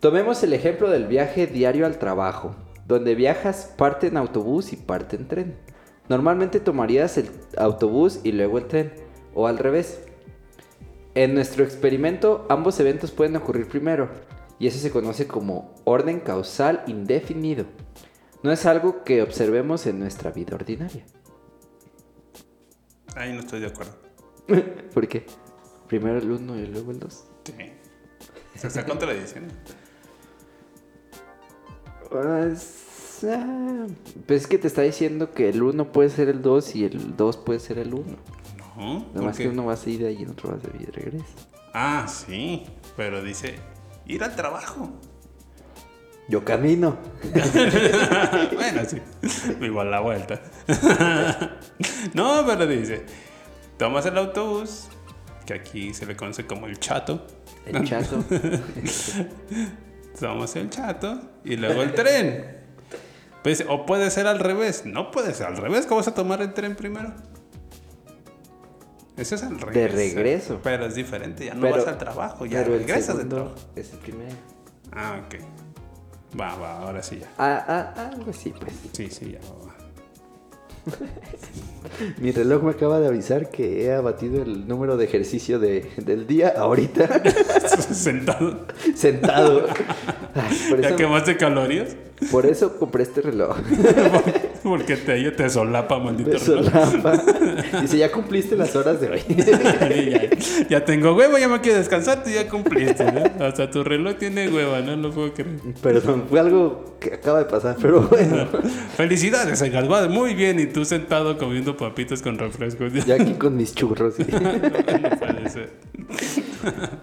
[0.00, 2.56] Tomemos el ejemplo del viaje diario al trabajo,
[2.86, 5.56] donde viajas parte en autobús y parte en tren.
[6.08, 8.94] Normalmente tomarías el autobús y luego el tren,
[9.34, 10.00] o al revés.
[11.14, 14.08] En nuestro experimento, ambos eventos pueden ocurrir primero,
[14.58, 17.66] y eso se conoce como orden causal indefinido.
[18.44, 21.02] No es algo que observemos en nuestra vida ordinaria.
[23.16, 23.96] Ahí no estoy de acuerdo.
[24.92, 25.24] ¿Por qué?
[25.88, 27.24] Primero el 1 y luego el 2.
[27.44, 27.54] Sí.
[28.54, 29.54] Se está contradiciendo.
[32.10, 33.86] Pues, ah,
[34.26, 37.16] pues es que te está diciendo que el 1 puede ser el 2 y el
[37.16, 38.04] 2 puede ser el 1.
[38.76, 38.98] No.
[38.98, 40.76] Nada ¿por más que uno va a ir de ahí y el otro va a
[40.76, 41.24] ir de regreso.
[41.72, 42.66] Ah, sí.
[42.94, 43.54] Pero dice
[44.04, 44.92] ir al trabajo.
[46.28, 46.96] Yo camino.
[48.54, 48.98] bueno, sí.
[49.60, 50.40] Igual la vuelta.
[52.14, 53.04] no, pero dice,
[53.76, 54.88] tomas el autobús,
[55.44, 57.26] que aquí se le conoce como el chato.
[57.66, 58.24] El chato.
[60.20, 62.58] Tomas el chato y luego el tren.
[63.42, 64.86] Pues, o puede ser al revés.
[64.86, 65.86] No puede ser al revés.
[65.86, 67.12] ¿Cómo vas a tomar el tren primero?
[69.16, 69.92] Eso es al revés.
[69.92, 70.60] regreso.
[70.62, 71.44] Pero es diferente.
[71.46, 72.46] Ya no Pero- vas al trabajo.
[72.46, 73.56] Ya regresas del trabajo.
[73.76, 74.34] es el primero.
[74.92, 75.34] Ah, ok.
[76.38, 77.28] Va, va, ahora sí ya.
[77.38, 77.64] Ah,
[77.96, 78.72] ah, algo así, pues.
[78.92, 79.74] Sí, sí, ya va, va.
[82.18, 86.26] Mi reloj me acaba de avisar que he abatido el número de ejercicio de- del
[86.26, 87.22] día ahorita,
[87.92, 88.66] Sentado.
[88.94, 89.66] sentado.
[90.34, 91.96] Ay, por, ¿Ya eso, quemaste calorías?
[92.30, 93.56] por eso compré este reloj.
[94.64, 96.64] Porque te, te solapa, maldito reloj.
[96.72, 97.22] solapa.
[97.82, 99.20] Dice, ya cumpliste las horas de hoy.
[99.28, 103.44] ya, ya tengo huevo, ya me quiero descansar, tú ya cumpliste, ¿no?
[103.44, 105.58] Hasta tu reloj tiene hueva, no lo puedo creer.
[105.82, 108.48] Perdón, fue algo que acaba de pasar, pero bueno.
[108.96, 112.92] Felicidades, Edgar, muy bien, y tú sentado comiendo papitas con refrescos.
[113.04, 114.14] Ya aquí con mis churros.
[114.14, 114.24] sí.
[114.30, 115.70] no puede ser.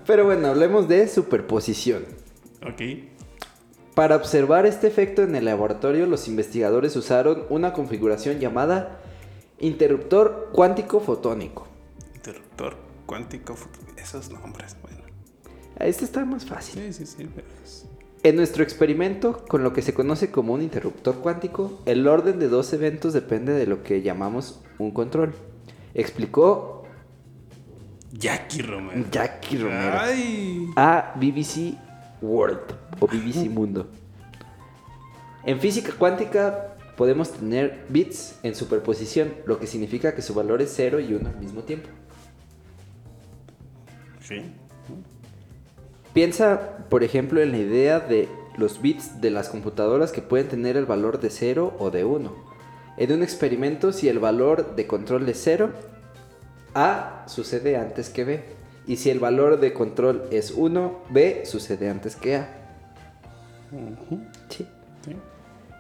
[0.08, 2.02] Pero bueno, hablemos de superposición.
[2.66, 2.82] Ok.
[3.96, 9.00] Para observar este efecto en el laboratorio, los investigadores usaron una configuración llamada
[9.60, 11.68] interruptor cuántico fotónico.
[12.16, 13.56] Interruptor cuántico,
[13.98, 15.00] esos nombres, bueno.
[15.78, 16.82] Este está más fácil.
[16.82, 17.86] Sí, sí, sí, pero es-
[18.24, 22.48] En nuestro experimento, con lo que se conoce como un interruptor cuántico, el orden de
[22.50, 25.34] dos eventos depende de lo que llamamos un control.
[25.96, 26.84] Explicó
[28.14, 29.06] Jackie Romero.
[29.12, 30.68] Jackie Romero Ay.
[30.76, 31.76] a BBC
[32.22, 32.60] World
[33.00, 33.88] o BBC Mundo.
[35.44, 40.72] En física cuántica podemos tener bits en superposición, lo que significa que su valor es
[40.76, 41.90] 0 y 1 al mismo tiempo.
[44.22, 44.54] Sí.
[46.14, 50.78] Piensa, por ejemplo, en la idea de los bits de las computadoras que pueden tener
[50.78, 52.52] el valor de 0 o de 1.
[52.98, 55.72] En un experimento, si el valor de control es 0,
[56.76, 58.44] A sucede antes que B.
[58.88, 62.58] Y si el valor de control es 1, B sucede antes que A.
[64.50, 64.66] Sí.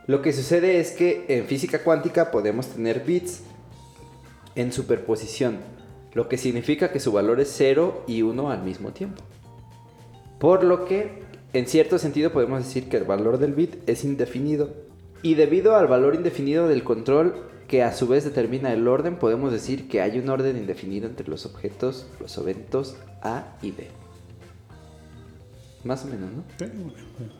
[0.07, 3.43] Lo que sucede es que en física cuántica podemos tener bits
[4.55, 5.59] en superposición,
[6.13, 9.23] lo que significa que su valor es 0 y 1 al mismo tiempo.
[10.39, 11.23] Por lo que,
[11.53, 14.73] en cierto sentido, podemos decir que el valor del bit es indefinido.
[15.21, 17.35] Y debido al valor indefinido del control,
[17.71, 21.29] que a su vez determina el orden, podemos decir que hay un orden indefinido entre
[21.29, 23.87] los objetos, los eventos A y B.
[25.85, 26.43] Más o menos, ¿no?
[26.59, 27.33] Sí, bueno.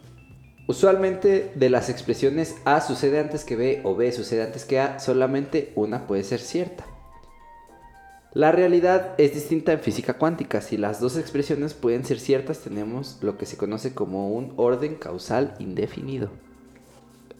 [0.67, 4.99] Usualmente de las expresiones A sucede antes que B o B sucede antes que A,
[4.99, 6.85] solamente una puede ser cierta.
[8.33, 10.61] La realidad es distinta en física cuántica.
[10.61, 14.95] Si las dos expresiones pueden ser ciertas, tenemos lo que se conoce como un orden
[14.95, 16.29] causal indefinido.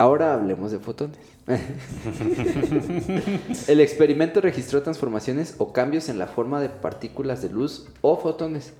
[0.02, 1.20] Ahora hablemos de fotones.
[3.68, 8.74] El experimento registró transformaciones o cambios en la forma de partículas de luz o fotones.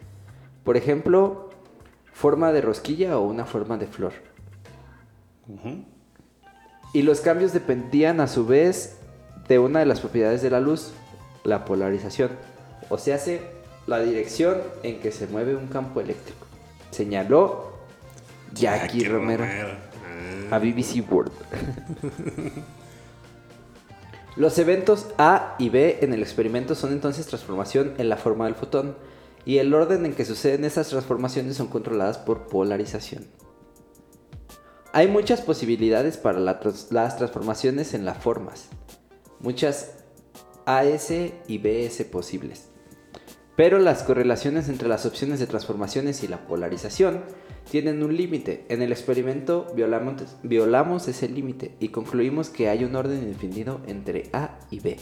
[0.64, 1.52] Por ejemplo,
[2.12, 4.14] forma de rosquilla o una forma de flor.
[6.92, 8.98] Y los cambios dependían a su vez
[9.48, 10.92] de una de las propiedades de la luz,
[11.44, 12.32] la polarización.
[12.90, 13.42] O se hace
[13.86, 16.48] la dirección en que se mueve un campo eléctrico.
[16.90, 17.74] Señaló
[18.56, 19.46] Jackie, Romero,
[20.52, 21.32] a BBC World.
[24.36, 28.56] Los eventos A y B en el experimento son entonces transformación en la forma del
[28.56, 28.96] fotón
[29.44, 33.26] y el orden en que suceden esas transformaciones son controladas por polarización.
[34.94, 38.68] Hay muchas posibilidades para las transformaciones en las formas,
[39.40, 39.94] muchas
[40.66, 42.71] AS y BS posibles.
[43.56, 47.22] Pero las correlaciones entre las opciones de transformaciones y la polarización
[47.70, 48.66] tienen un límite.
[48.70, 54.30] En el experimento violamos, violamos ese límite y concluimos que hay un orden indefinido entre
[54.34, 54.98] A y B.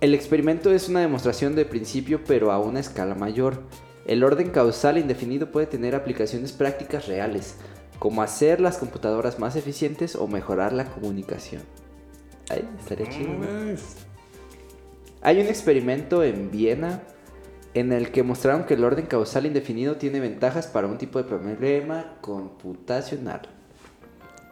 [0.00, 3.62] El experimento es una demostración de principio pero a una escala mayor.
[4.06, 7.56] El orden causal indefinido puede tener aplicaciones prácticas reales,
[7.98, 11.62] como hacer las computadoras más eficientes o mejorar la comunicación.
[12.48, 13.34] Ay, estaría chido.
[13.34, 14.09] ¿no?
[15.22, 17.02] Hay un experimento en Viena
[17.74, 21.24] en el que mostraron que el orden causal indefinido tiene ventajas para un tipo de
[21.24, 23.42] problema computacional.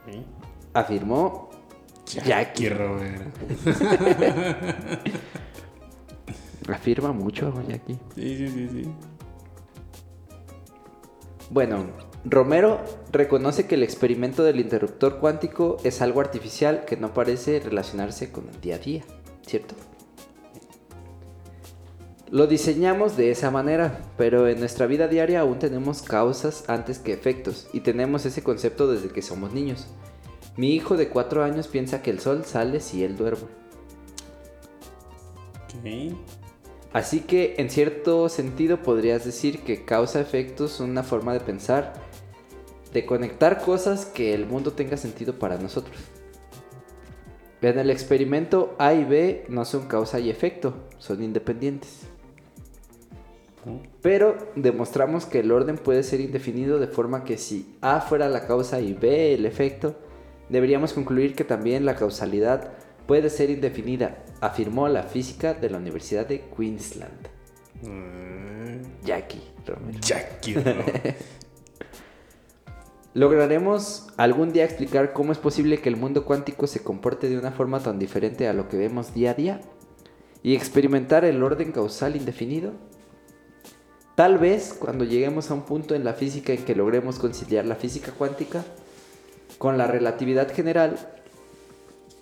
[0.07, 0.25] Sí.
[0.75, 1.51] Afirmó
[2.07, 3.25] Jackie Romero.
[6.69, 7.99] Afirma mucho Jackie.
[8.15, 8.89] Sí, sí, sí, sí.
[11.51, 11.87] Bueno,
[12.25, 18.31] Romero reconoce que el experimento del interruptor cuántico es algo artificial que no parece relacionarse
[18.31, 19.03] con el día a día,
[19.47, 19.75] ¿cierto?
[22.31, 27.15] Lo diseñamos de esa manera, pero en nuestra vida diaria aún tenemos causas antes que
[27.15, 29.87] efectos y tenemos ese concepto desde que somos niños.
[30.55, 33.49] Mi hijo de 4 años piensa que el sol sale si él duerme.
[36.93, 41.95] Así que en cierto sentido podrías decir que causa-efectos son una forma de pensar,
[42.93, 45.97] de conectar cosas que el mundo tenga sentido para nosotros.
[47.63, 52.08] En el experimento A y B no son causa y efecto, son independientes.
[54.03, 58.47] Pero demostramos que el orden puede ser indefinido de forma que si A fuera la
[58.47, 59.97] causa y B el efecto,
[60.49, 62.73] deberíamos concluir que también la causalidad
[63.07, 67.29] puede ser indefinida, afirmó la física de la Universidad de Queensland.
[67.83, 69.99] Mm, Jackie Romero.
[70.01, 71.15] Jackie Romero.
[73.15, 77.51] ¿Lograremos algún día explicar cómo es posible que el mundo cuántico se comporte de una
[77.51, 79.61] forma tan diferente a lo que vemos día a día?
[80.43, 82.75] ¿Y experimentar el orden causal indefinido?
[84.19, 87.77] Tal vez cuando lleguemos a un punto en la física en que logremos conciliar la
[87.77, 88.65] física cuántica
[89.59, 90.99] con la relatividad general,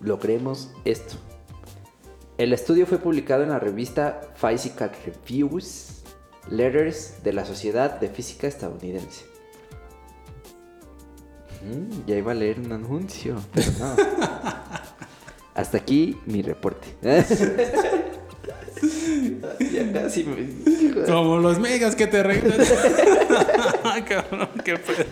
[0.03, 1.14] logremos esto.
[2.36, 6.03] El estudio fue publicado en la revista Physical Reviews
[6.51, 9.24] Letters de la Sociedad de Física Estadounidense.
[11.64, 13.36] Mm, ya iba a leer un anuncio.
[13.55, 13.97] pero no.
[15.55, 16.88] Hasta aquí mi reporte.
[19.72, 21.05] ya casi me...
[21.07, 22.66] Como los megas que te regalan.
[24.09, 25.05] Cabrón, qué pedo.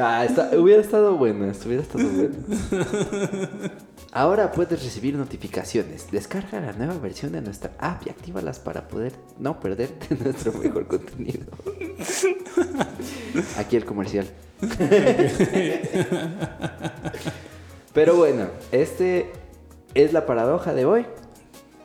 [0.00, 2.34] Ah, está- hubiera estado bueno, esto hubiera estado bueno.
[4.10, 6.10] Ahora puedes recibir notificaciones.
[6.10, 10.86] Descarga la nueva versión de nuestra app y actívalas para poder no perderte nuestro mejor
[10.86, 11.46] contenido.
[13.58, 14.26] Aquí el comercial.
[17.92, 19.30] Pero bueno, este
[19.94, 21.06] es la paradoja de hoy.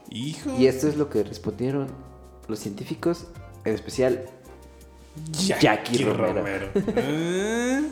[0.10, 0.56] Hijo.
[0.58, 1.88] Y esto es lo que respondieron
[2.48, 3.28] los científicos,
[3.64, 4.26] en especial
[5.32, 6.70] Jackie Romero.
[6.98, 7.82] Ah.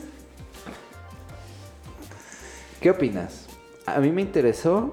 [2.80, 3.46] ¿Qué opinas?
[3.86, 4.92] A mí me interesó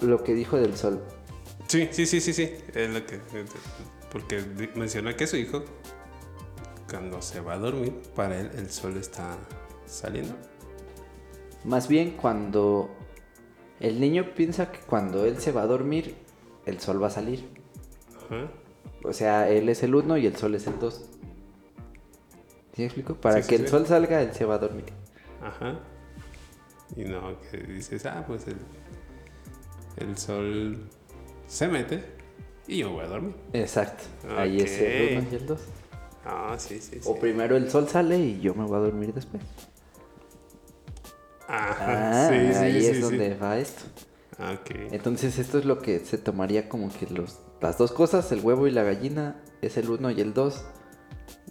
[0.00, 1.02] lo que dijo del sol.
[1.66, 2.52] Sí, sí, sí, sí, sí.
[2.74, 3.20] Es lo que.
[4.10, 4.42] Porque
[4.74, 5.64] mencionó que su hijo,
[6.88, 9.36] cuando se va a dormir, para él el sol está
[9.86, 10.34] saliendo.
[11.64, 12.95] Más bien cuando
[13.80, 16.14] el niño piensa que cuando él se va a dormir,
[16.64, 17.48] el sol va a salir.
[18.26, 18.48] Ajá.
[19.04, 20.94] O sea, él es el 1 y el sol es el 2.
[22.74, 23.14] ¿Sí me explico?
[23.14, 24.86] Para Sí, sí, que el sol salga, él se va a dormir.
[25.42, 25.78] Ajá.
[26.96, 28.56] Y no, que dices, ah, pues el,
[29.96, 30.88] el sol
[31.46, 32.04] se mete
[32.66, 33.34] y yo voy a dormir.
[33.52, 34.04] Exacto.
[34.36, 35.22] Ahí es el Ok.
[35.24, 35.60] 1 y el 2.
[36.24, 37.08] Ah, sí, sí, sí.
[37.08, 39.42] O primero el sol sale y yo me voy a dormir después.
[41.48, 43.84] Ajá, Ah, sí, sí, ahí sí, es donde va esto.
[44.38, 44.70] Ah, Ok.
[44.92, 48.66] Entonces esto es lo que se tomaría como que los, las dos cosas, el huevo
[48.66, 50.64] y la gallina, es el 1 y el 2.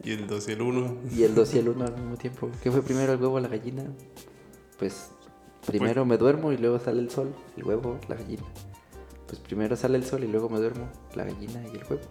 [0.03, 0.97] Y el 2 y el 1.
[1.15, 2.49] Y el 2 y el 1 al mismo tiempo.
[2.61, 3.83] ¿Qué fue primero el huevo o la gallina?
[4.77, 5.09] Pues
[5.65, 8.43] primero me duermo y luego sale el sol, el huevo, la gallina.
[9.27, 12.01] Pues primero sale el sol y luego me duermo, la gallina y el huevo.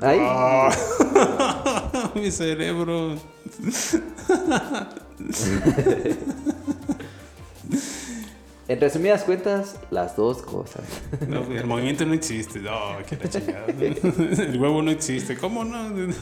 [0.00, 0.18] ¡Ay!
[0.20, 3.16] Ah, mi cerebro.
[8.66, 10.84] En resumidas cuentas, las dos cosas.
[11.28, 12.60] No, el movimiento no existe.
[12.60, 13.66] No, que la chingada.
[13.68, 15.36] El huevo no existe.
[15.36, 15.90] ¿Cómo no?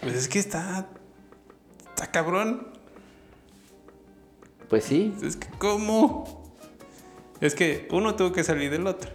[0.00, 0.86] Pues es que está.
[1.88, 2.68] Está cabrón.
[4.68, 6.54] Pues sí, Es que, ¿cómo?
[7.40, 9.10] Es que uno tuvo que salir del otro.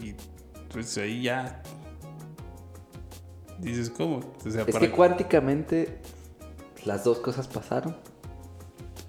[0.00, 0.14] Y
[0.72, 1.62] pues ahí ya.
[3.58, 4.18] Dices, ¿cómo?
[4.44, 5.98] O sea, es para- que cuánticamente
[6.86, 7.96] las dos cosas pasaron.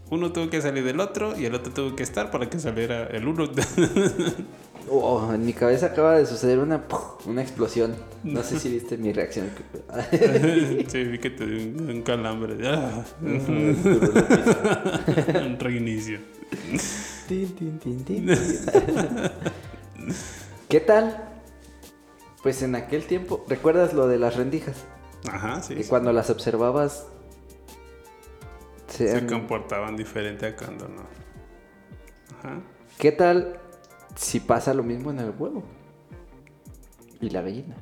[0.10, 3.08] uno tuvo que salir del otro y el otro tuvo que estar para que saliera
[3.08, 3.50] el uno.
[4.90, 6.86] Oh, en mi cabeza acaba de suceder una,
[7.26, 7.94] una explosión.
[8.24, 9.50] No sé si viste mi reacción.
[10.88, 12.56] sí, vi que te dio un, calambre.
[12.66, 13.04] Ah.
[13.22, 13.98] un
[15.60, 16.20] reinicio.
[20.70, 21.32] ¿Qué tal?
[22.42, 24.86] Pues en aquel tiempo, ¿recuerdas lo de las rendijas?
[25.30, 25.74] Ajá, sí.
[25.74, 25.90] Y sí.
[25.90, 27.08] cuando las observabas,
[28.88, 31.02] se- Se comportaban diferente a cuando no.
[32.40, 32.60] Ajá.
[32.98, 33.60] ¿qué tal
[34.16, 35.64] si pasa lo mismo en el huevo?
[37.22, 37.76] Y la gallina.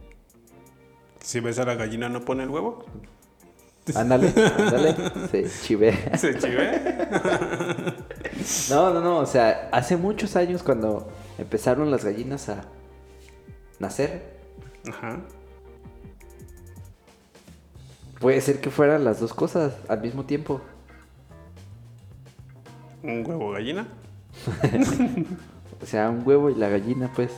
[1.20, 2.86] Si ves a la gallina, no pone el huevo.
[3.96, 4.96] Ándale, ándale,
[5.30, 6.18] se chivea.
[6.18, 7.08] Se chive.
[8.70, 12.64] No, no, no, o sea, hace muchos años cuando empezaron las gallinas a
[13.80, 14.40] nacer,
[14.90, 15.20] Ajá.
[18.20, 20.62] puede ser que fueran las dos cosas al mismo tiempo.
[23.06, 23.88] Un huevo gallina.
[25.82, 27.32] O sea, un huevo y la gallina, pues,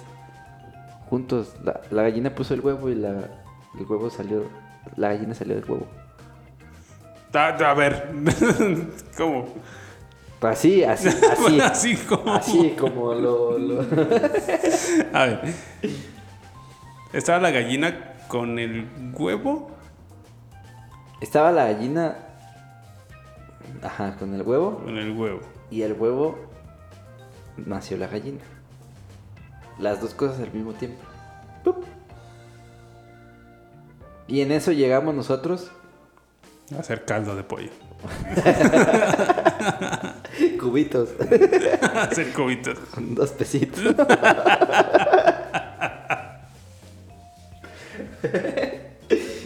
[1.09, 1.55] juntos.
[1.63, 3.09] La, la gallina puso el huevo y la,
[3.79, 4.43] el huevo salió,
[4.95, 5.87] la gallina salió del huevo.
[7.33, 8.09] A, a ver.
[9.17, 9.47] ¿Cómo?
[10.41, 11.59] Así, así, así.
[11.59, 12.33] Así como.
[12.33, 13.57] Así como lo...
[13.57, 13.81] lo-
[15.13, 15.41] A ver.
[17.11, 18.87] Estaba la gallina con el
[19.17, 19.71] huevo.
[21.21, 22.17] Estaba la gallina,
[23.81, 25.39] ajá, con el huevo Con el huevo.
[25.69, 26.37] Y el huevo
[27.57, 28.41] nació la gallina.
[29.79, 30.99] Las dos cosas al mismo tiempo.
[31.63, 31.83] ¡Pup!
[34.27, 35.71] Y en eso llegamos nosotros,
[36.75, 37.69] A hacer caldo de pollo.
[40.59, 41.09] cubitos,
[41.81, 42.77] A hacer cubitos.
[42.97, 43.83] dos pesitos.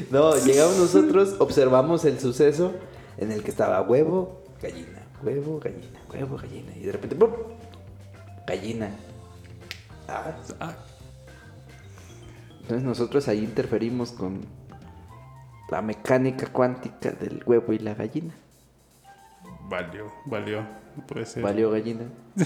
[0.09, 2.73] No, llegamos nosotros, observamos el suceso
[3.17, 6.71] en el que estaba huevo, gallina, huevo, gallina, huevo, gallina.
[6.75, 7.31] Y de repente, ¡pum!
[8.47, 8.89] Gallina.
[10.07, 10.75] Ah, Ah,
[12.61, 14.41] Entonces nosotros ahí interferimos con
[15.69, 18.33] la mecánica cuántica del huevo y la gallina.
[19.69, 20.61] valió, valió.
[20.97, 21.41] No puede ser.
[21.43, 22.03] Valió gallina.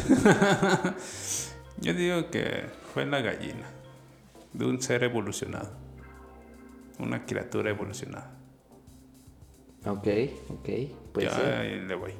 [1.81, 3.65] Yo digo que fue la gallina.
[4.53, 5.71] De un ser evolucionado.
[6.99, 8.31] Una criatura evolucionada.
[9.85, 10.07] Ok,
[10.49, 10.69] ok.
[11.13, 11.41] Pues Yo sí.
[11.87, 12.13] le voy.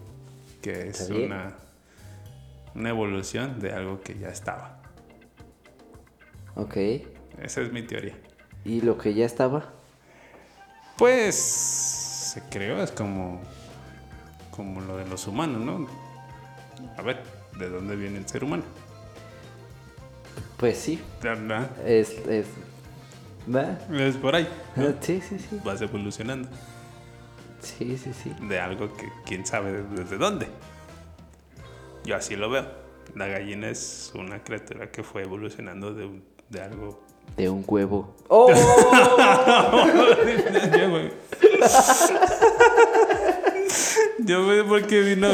[0.66, 1.54] Que es una,
[2.74, 4.80] una evolución de algo que ya estaba.
[6.56, 6.76] Ok.
[7.40, 8.16] Esa es mi teoría.
[8.64, 9.72] ¿Y lo que ya estaba?
[10.98, 13.42] Pues se creó, es como,
[14.50, 15.88] como lo de los humanos, ¿no?
[16.98, 17.22] A ver,
[17.60, 18.64] ¿de dónde viene el ser humano?
[20.58, 21.00] Pues sí.
[21.22, 21.70] ¿Verdad?
[21.86, 22.10] Es.
[22.28, 22.48] es...
[23.92, 24.50] Es por ahí.
[24.76, 24.96] ¿no?
[25.02, 25.62] Sí, sí, sí.
[25.64, 26.50] Vas evolucionando
[27.66, 28.32] Sí, sí, sí.
[28.48, 30.48] de algo que quién sabe desde dónde.
[32.06, 32.66] Yo así lo veo.
[33.16, 37.04] La gallina es una criatura que fue evolucionando de, un- de algo.
[37.38, 38.16] De un huevo.
[38.28, 38.52] ¡Oh!
[40.90, 41.12] Güey.
[44.46, 45.28] fue porque vino.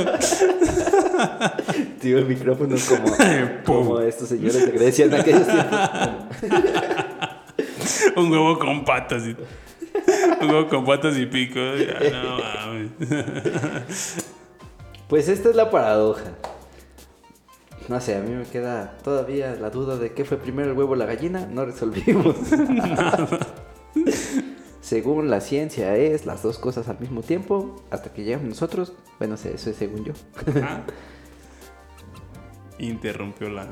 [2.01, 3.15] Tío, el micrófono como,
[3.65, 5.79] como estos señores de Grecia en aquellos tiempos.
[8.15, 9.23] Un huevo con patas.
[9.23, 9.35] y-
[10.69, 11.59] Con patas y pico.
[11.59, 12.91] Ya, no mames.
[15.07, 16.31] Pues esta es la paradoja.
[17.89, 20.93] No sé, a mí me queda todavía la duda de qué fue primero el huevo
[20.93, 21.45] o la gallina.
[21.47, 22.37] No resolvimos.
[24.81, 27.83] según la ciencia es las dos cosas al mismo tiempo.
[27.89, 28.93] Hasta que llegamos nosotros.
[29.19, 30.13] Bueno, eso es según yo.
[30.63, 30.81] Ah.
[32.79, 33.67] Interrumpió la.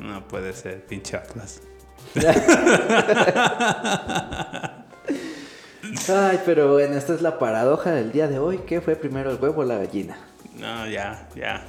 [0.00, 1.62] No puede ser, pinche Atlas.
[6.08, 8.58] Ay, pero bueno, esta es la paradoja del día de hoy.
[8.66, 10.16] ¿Qué fue primero el huevo o la gallina?
[10.58, 11.64] No, ya, ya.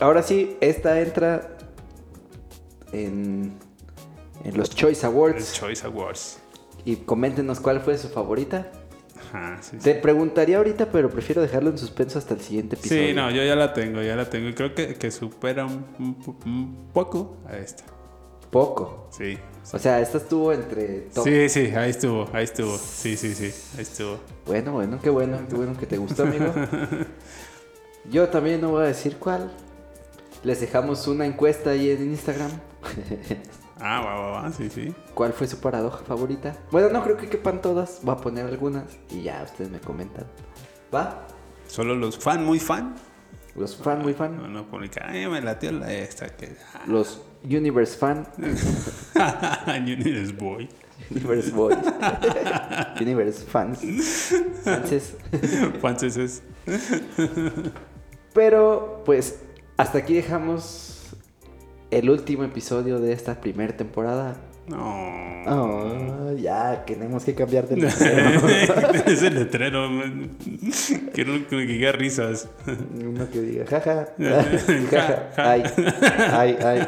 [0.00, 1.48] Ahora sí, esta entra
[2.92, 3.52] en,
[4.44, 5.52] en los Choice Awards.
[5.54, 6.38] Choice Awards.
[6.84, 8.70] Y coméntenos cuál fue su favorita.
[9.30, 9.84] Ajá, sí, sí.
[9.84, 13.08] Te preguntaría ahorita, pero prefiero dejarlo en suspenso hasta el siguiente episodio.
[13.08, 14.48] Sí, no, yo ya la tengo, ya la tengo.
[14.48, 17.84] Y creo que, que supera un, un- un poco a esta.
[18.50, 19.08] Poco.
[19.10, 19.38] Sí.
[19.72, 21.24] O sea, esta estuvo entre top.
[21.24, 22.76] Sí, sí, ahí estuvo, ahí estuvo.
[22.78, 24.18] Sí, sí, sí, ahí estuvo.
[24.46, 26.52] Bueno, bueno, qué bueno, qué bueno que te gustó, amigo.
[28.10, 29.52] Yo también no voy a decir cuál.
[30.42, 32.50] Les dejamos una encuesta ahí en Instagram.
[33.80, 34.92] Ah, va, va, va, sí, sí.
[35.14, 36.56] ¿Cuál fue su paradoja favorita?
[36.72, 38.00] Bueno, no creo que quepan todas.
[38.02, 40.26] Voy a poner algunas y ya ustedes me comentan.
[40.92, 41.28] ¿Va?
[41.68, 42.96] Solo los fan, muy fan.
[43.54, 44.52] Los fan, muy No, fan.
[44.52, 45.08] no publican.
[45.08, 46.56] Ay, me latió la esta que.
[46.88, 48.26] Los Universe fan.
[49.66, 50.68] Universe Boy.
[51.10, 51.76] Universe boys.
[53.00, 53.80] Universe fans.
[54.62, 55.16] Fanses.
[55.80, 56.42] Franceses.
[58.34, 59.40] Pero, pues,
[59.76, 61.14] hasta aquí dejamos
[61.90, 64.36] el último episodio de esta primera temporada.
[64.68, 65.18] No.
[65.46, 68.46] Oh, ya, tenemos que cambiar de letrero.
[69.06, 69.88] es el letrero.
[69.88, 70.36] man.
[71.14, 72.48] Quiero uno que me diga risas.
[73.02, 74.44] Uno que diga, jaja, Ja,
[74.90, 75.52] jaja, ja.
[75.52, 75.62] ay,
[76.32, 76.86] ay, ay.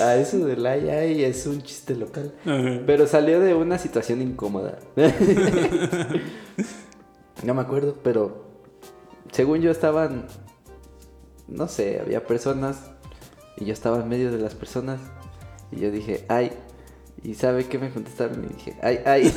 [0.00, 2.32] Ah, eso del ay, ay es un chiste local.
[2.46, 2.80] Ajá.
[2.86, 4.78] Pero salió de una situación incómoda.
[7.42, 8.46] no me acuerdo, pero
[9.32, 10.26] según yo estaban,
[11.46, 12.90] no sé, había personas
[13.60, 15.00] y yo estaba en medio de las personas
[15.72, 16.52] y yo dije, ay.
[17.24, 19.34] Y sabe qué me contestaron y dije, ay, ay.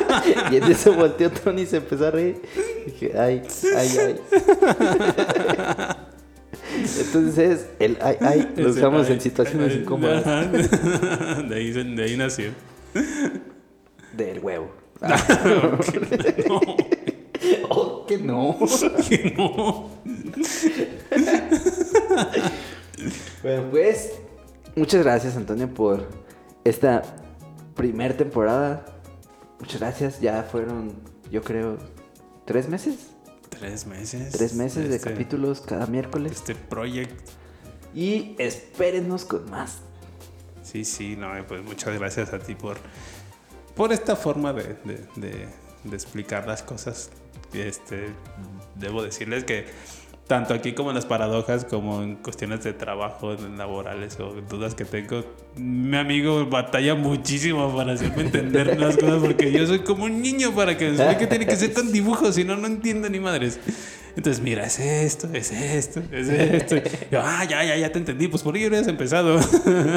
[0.52, 2.40] y en eso volteó Tony y se empezó a reír.
[2.86, 3.42] Dije, ay,
[3.76, 4.20] ay, ay.
[7.00, 10.24] Entonces, el ay, ay lo usamos en situaciones ay, incómodas.
[10.26, 10.44] ajá.
[11.48, 12.50] De ahí, de ahí nació.
[14.12, 14.70] Del huevo.
[15.00, 16.60] No,
[17.68, 18.56] Oh, que no.
[19.08, 19.90] que no.
[23.44, 24.12] Bueno, pues,
[24.74, 26.08] muchas gracias, Antonio, por
[26.64, 27.02] esta
[27.76, 28.86] primer temporada.
[29.60, 30.20] Muchas gracias.
[30.20, 30.94] Ya fueron,
[31.30, 31.76] yo creo,
[32.46, 33.10] tres meses.
[33.50, 34.32] Tres meses.
[34.32, 36.32] Tres meses de Este- capítulos cada miércoles.
[36.32, 37.32] Este proyecto.
[37.94, 39.80] Y espérenos con más.
[40.62, 42.78] Sí, sí, no, pues muchas gracias a ti por,
[43.76, 45.48] por esta forma de, de- de-
[45.84, 47.10] de explicar las cosas.
[47.52, 48.06] Este,
[48.74, 49.66] debo decirles que
[50.26, 54.84] tanto aquí como en las paradojas, como en cuestiones de trabajo, laborales o dudas que
[54.84, 55.24] tengo,
[55.56, 60.54] mi amigo batalla muchísimo para hacerme entender las cosas porque yo soy como un niño
[60.54, 63.20] para que me explique que tiene que ser con dibujos, si no, no entiendo ni
[63.20, 63.60] madres.
[64.16, 66.76] Entonces, mira, es esto, es esto, es esto.
[67.10, 68.28] Yo, ah, ya, ya, ya te entendí.
[68.28, 69.40] Pues por ahí hubieras empezado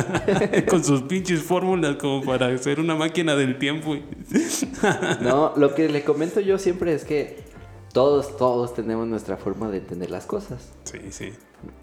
[0.67, 3.95] con sus pinches fórmulas como para hacer una máquina del tiempo.
[5.21, 7.37] No, lo que le comento yo siempre es que
[7.97, 10.69] todos, todos tenemos nuestra forma de entender las cosas.
[10.83, 11.33] Sí, sí.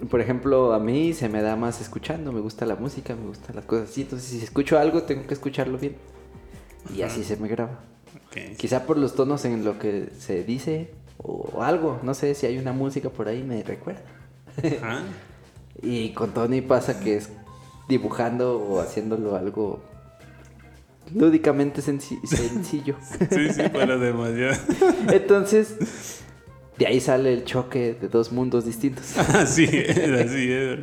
[0.08, 3.56] Por ejemplo, a mí se me da más escuchando, me gusta la música, me gustan
[3.56, 4.02] las cosas así.
[4.02, 5.96] Entonces, si escucho algo, tengo que escucharlo bien.
[6.94, 7.80] Y así se me graba.
[8.56, 11.98] Quizá por los tonos en lo que se dice o algo.
[12.04, 14.02] No sé si hay una música por ahí, me recuerda.
[14.84, 15.02] Ah,
[15.82, 17.30] Y con Tony pasa que es
[17.88, 19.82] dibujando o haciéndolo algo
[21.14, 22.96] lúdicamente senci- sencillo.
[23.30, 24.56] sí, sí, pero demasiado.
[25.12, 26.22] Entonces,
[26.78, 29.16] de ahí sale el choque de dos mundos distintos.
[29.34, 30.78] Así es, así es.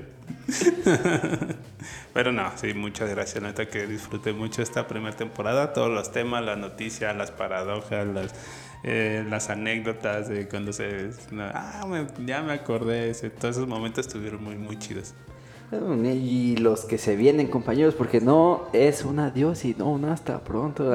[2.13, 6.43] Pero no, sí, muchas gracias, neta, que disfruté mucho esta primera temporada, todos los temas,
[6.43, 8.33] las noticias, las paradojas, las,
[8.83, 11.09] eh, las anécdotas de cuando se...
[11.31, 15.13] no, ah, me- ya me acordé, todos esos momentos estuvieron muy, muy chidos.
[15.71, 20.43] Y los que se vienen, compañeros, porque no es un adiós y no, no, hasta
[20.43, 20.83] pronto.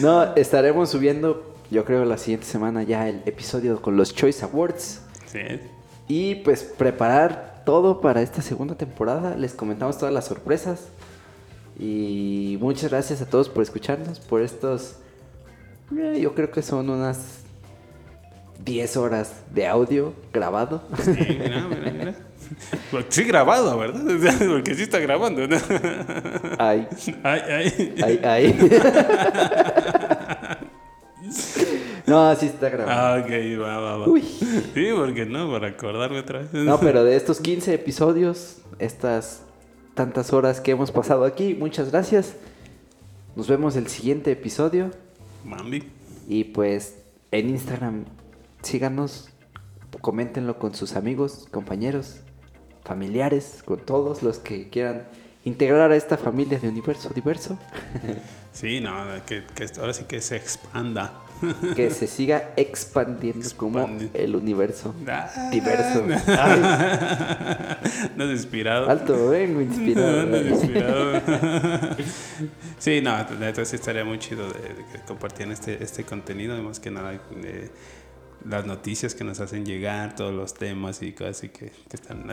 [0.00, 5.02] no, estaremos subiendo, yo creo, la siguiente semana ya el episodio con los Choice Awards.
[5.26, 5.40] Sí,
[6.08, 9.36] Y pues preparar todo para esta segunda temporada.
[9.36, 10.88] Les comentamos todas las sorpresas.
[11.78, 14.94] Y muchas gracias a todos por escucharnos, por estos,
[15.94, 17.43] eh, yo creo que son unas
[18.64, 20.82] 10 horas de audio grabado.
[21.02, 22.14] Sí, mira, mira, mira.
[23.08, 24.02] Sí grabado, ¿verdad?
[24.48, 25.56] Porque sí está grabando, ¿no?
[26.58, 26.86] Ay,
[27.22, 27.94] Ay, ay.
[28.02, 28.70] ay, ay.
[32.06, 33.16] No, sí está grabado.
[33.16, 33.30] Ah, ok,
[33.62, 34.08] va, va, va.
[34.08, 34.20] Uy.
[34.22, 36.52] Sí, porque no, para acordarme otra vez.
[36.52, 39.40] No, pero de estos 15 episodios, estas
[39.94, 42.34] tantas horas que hemos pasado aquí, muchas gracias.
[43.36, 44.90] Nos vemos el siguiente episodio.
[45.44, 45.88] Mambi.
[46.28, 46.98] Y pues
[47.30, 48.04] en Instagram
[48.64, 49.28] síganos,
[50.00, 52.20] coméntenlo con sus amigos, compañeros,
[52.84, 55.06] familiares, con todos los que quieran
[55.44, 57.58] integrar a esta familia de universo diverso.
[58.54, 58.92] Sí, no,
[59.26, 61.12] que, que ahora sí que se expanda.
[61.74, 63.84] Que se siga expandiendo como
[64.14, 66.06] el universo Ah, diverso.
[66.06, 66.14] no.
[66.38, 66.60] Ay,
[68.16, 68.88] No has inspirado.
[68.88, 70.26] alto, vengo inspirado.
[70.26, 71.20] No, no, inspirado.
[72.78, 76.92] sí, no, entonces estaría muy chido de, de que compartieran este, este contenido, más que
[76.92, 77.70] nada eh,
[78.44, 82.26] las noticias que nos hacen llegar, todos los temas y cosas así que, que están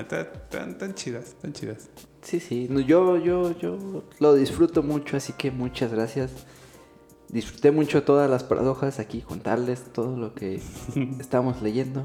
[0.50, 1.90] tan, tan chidas, tan chidas.
[2.22, 6.32] Sí, sí, no, yo, yo, yo lo disfruto mucho, así que muchas gracias.
[7.30, 10.60] Disfruté mucho todas las paradojas aquí, contarles todo lo que
[11.20, 12.04] estamos leyendo,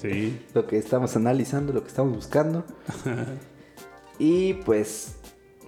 [0.00, 0.40] Sí.
[0.54, 2.64] lo que estamos analizando, lo que estamos buscando.
[4.20, 5.14] Y pues,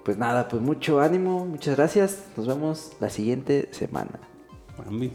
[0.04, 2.24] pues nada, pues mucho ánimo, muchas gracias.
[2.36, 4.18] Nos vemos la siguiente semana.
[4.76, 5.12] Mami.